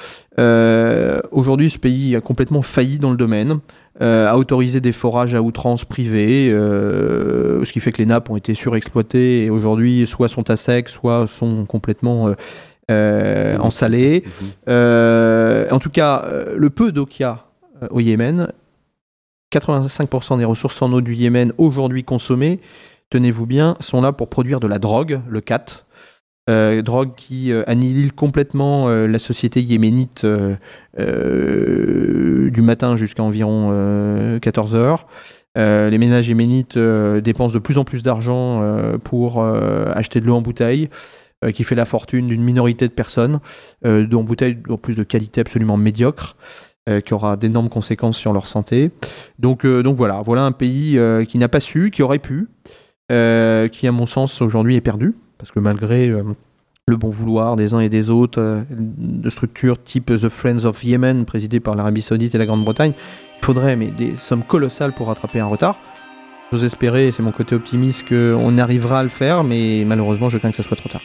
[1.30, 3.60] Aujourd'hui, ce pays a complètement failli dans le domaine.
[3.98, 8.52] a autorisé des forages à outrance privés, ce qui fait que les nappes ont été
[8.52, 12.34] surexploitées et aujourd'hui soit sont à sec, soit sont complètement
[12.90, 14.24] euh, ensalées.
[14.24, 14.48] Mhm.
[14.68, 17.44] Euh, en tout cas, euh, le peu d'eau qu'il y a
[17.90, 18.48] au Yémen
[19.52, 22.60] 85% des ressources en eau du Yémen aujourd'hui consommées,
[23.10, 25.84] tenez-vous bien, sont là pour produire de la drogue, le cat.
[26.48, 30.24] Euh, drogue qui euh, annihile complètement euh, la société yéménite
[30.96, 35.06] du matin jusqu'à environ 14 heures.
[35.56, 38.62] les ménages yéménites dépensent de plus en plus d'argent
[39.04, 40.88] pour acheter de l'eau en bouteille,
[41.54, 43.40] qui fait la fortune d'une minorité de personnes,
[43.84, 46.36] d'eau en bouteille en plus de qualité absolument médiocre.
[47.04, 48.90] qui aura d'énormes conséquences sur leur santé.
[49.38, 52.48] Donc, donc voilà, voilà un pays qui n'a pas su, qui aurait pu,
[53.10, 56.22] qui à mon sens aujourd'hui est perdu parce que malgré euh,
[56.86, 60.82] le bon vouloir des uns et des autres, euh, de structures type The Friends of
[60.84, 62.92] Yemen, présidées par l'Arabie Saoudite et la Grande-Bretagne,
[63.40, 65.78] il faudrait des sommes colossales pour rattraper un retard.
[66.52, 70.50] J'ose espérer, c'est mon côté optimiste, qu'on arrivera à le faire, mais malheureusement, je crains
[70.50, 71.02] que ça soit trop tard.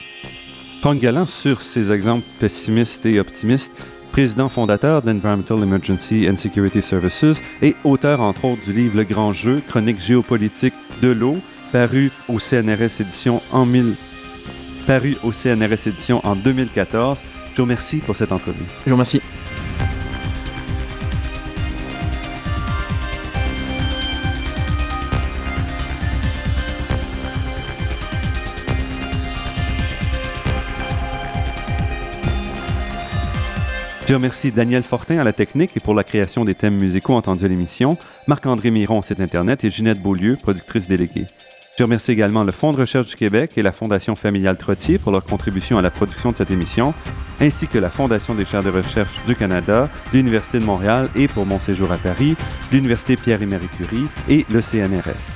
[0.81, 3.71] Franck Galland, sur ces exemples pessimistes et optimistes,
[4.11, 9.33] président fondateur d'Environmental Emergency and Security Services et auteur, entre autres, du livre Le Grand
[9.33, 11.37] Jeu, chronique géopolitique de l'eau,
[11.71, 13.95] paru au CNRS édition en 1000
[14.81, 17.19] paru au CNRS Édition en 2014.
[17.51, 18.65] Je vous remercie pour cette entrevue.
[18.85, 19.21] Je vous remercie.
[34.11, 37.45] Je remercie Daniel Fortin à la technique et pour la création des thèmes musicaux entendus
[37.45, 37.97] à l'émission,
[38.27, 41.27] Marc-André Miron, site Internet, et Ginette Beaulieu, productrice déléguée.
[41.79, 45.13] Je remercie également le Fonds de recherche du Québec et la Fondation familiale Trottier pour
[45.13, 46.93] leur contribution à la production de cette émission,
[47.39, 51.45] ainsi que la Fondation des chaires de recherche du Canada, l'Université de Montréal et pour
[51.45, 52.35] mon séjour à Paris,
[52.73, 55.31] l'Université Pierre et Marie Curie et le CNRS.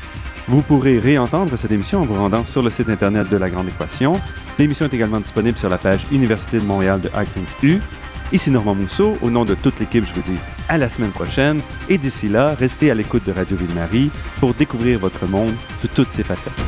[0.50, 3.70] Vous pourrez réentendre cette émission en vous rendant sur le site Internet de La Grande
[3.70, 4.20] Équation.
[4.60, 7.80] L'émission est également disponible sur la page Université de Montréal de iTunes U
[8.32, 11.62] Ici Normand Mousseau, au nom de toute l'équipe, je vous dis à la semaine prochaine
[11.90, 14.10] et d'ici là, restez à l'écoute de Radio Ville-Marie
[14.40, 16.66] pour découvrir votre monde sous toutes ses facettes.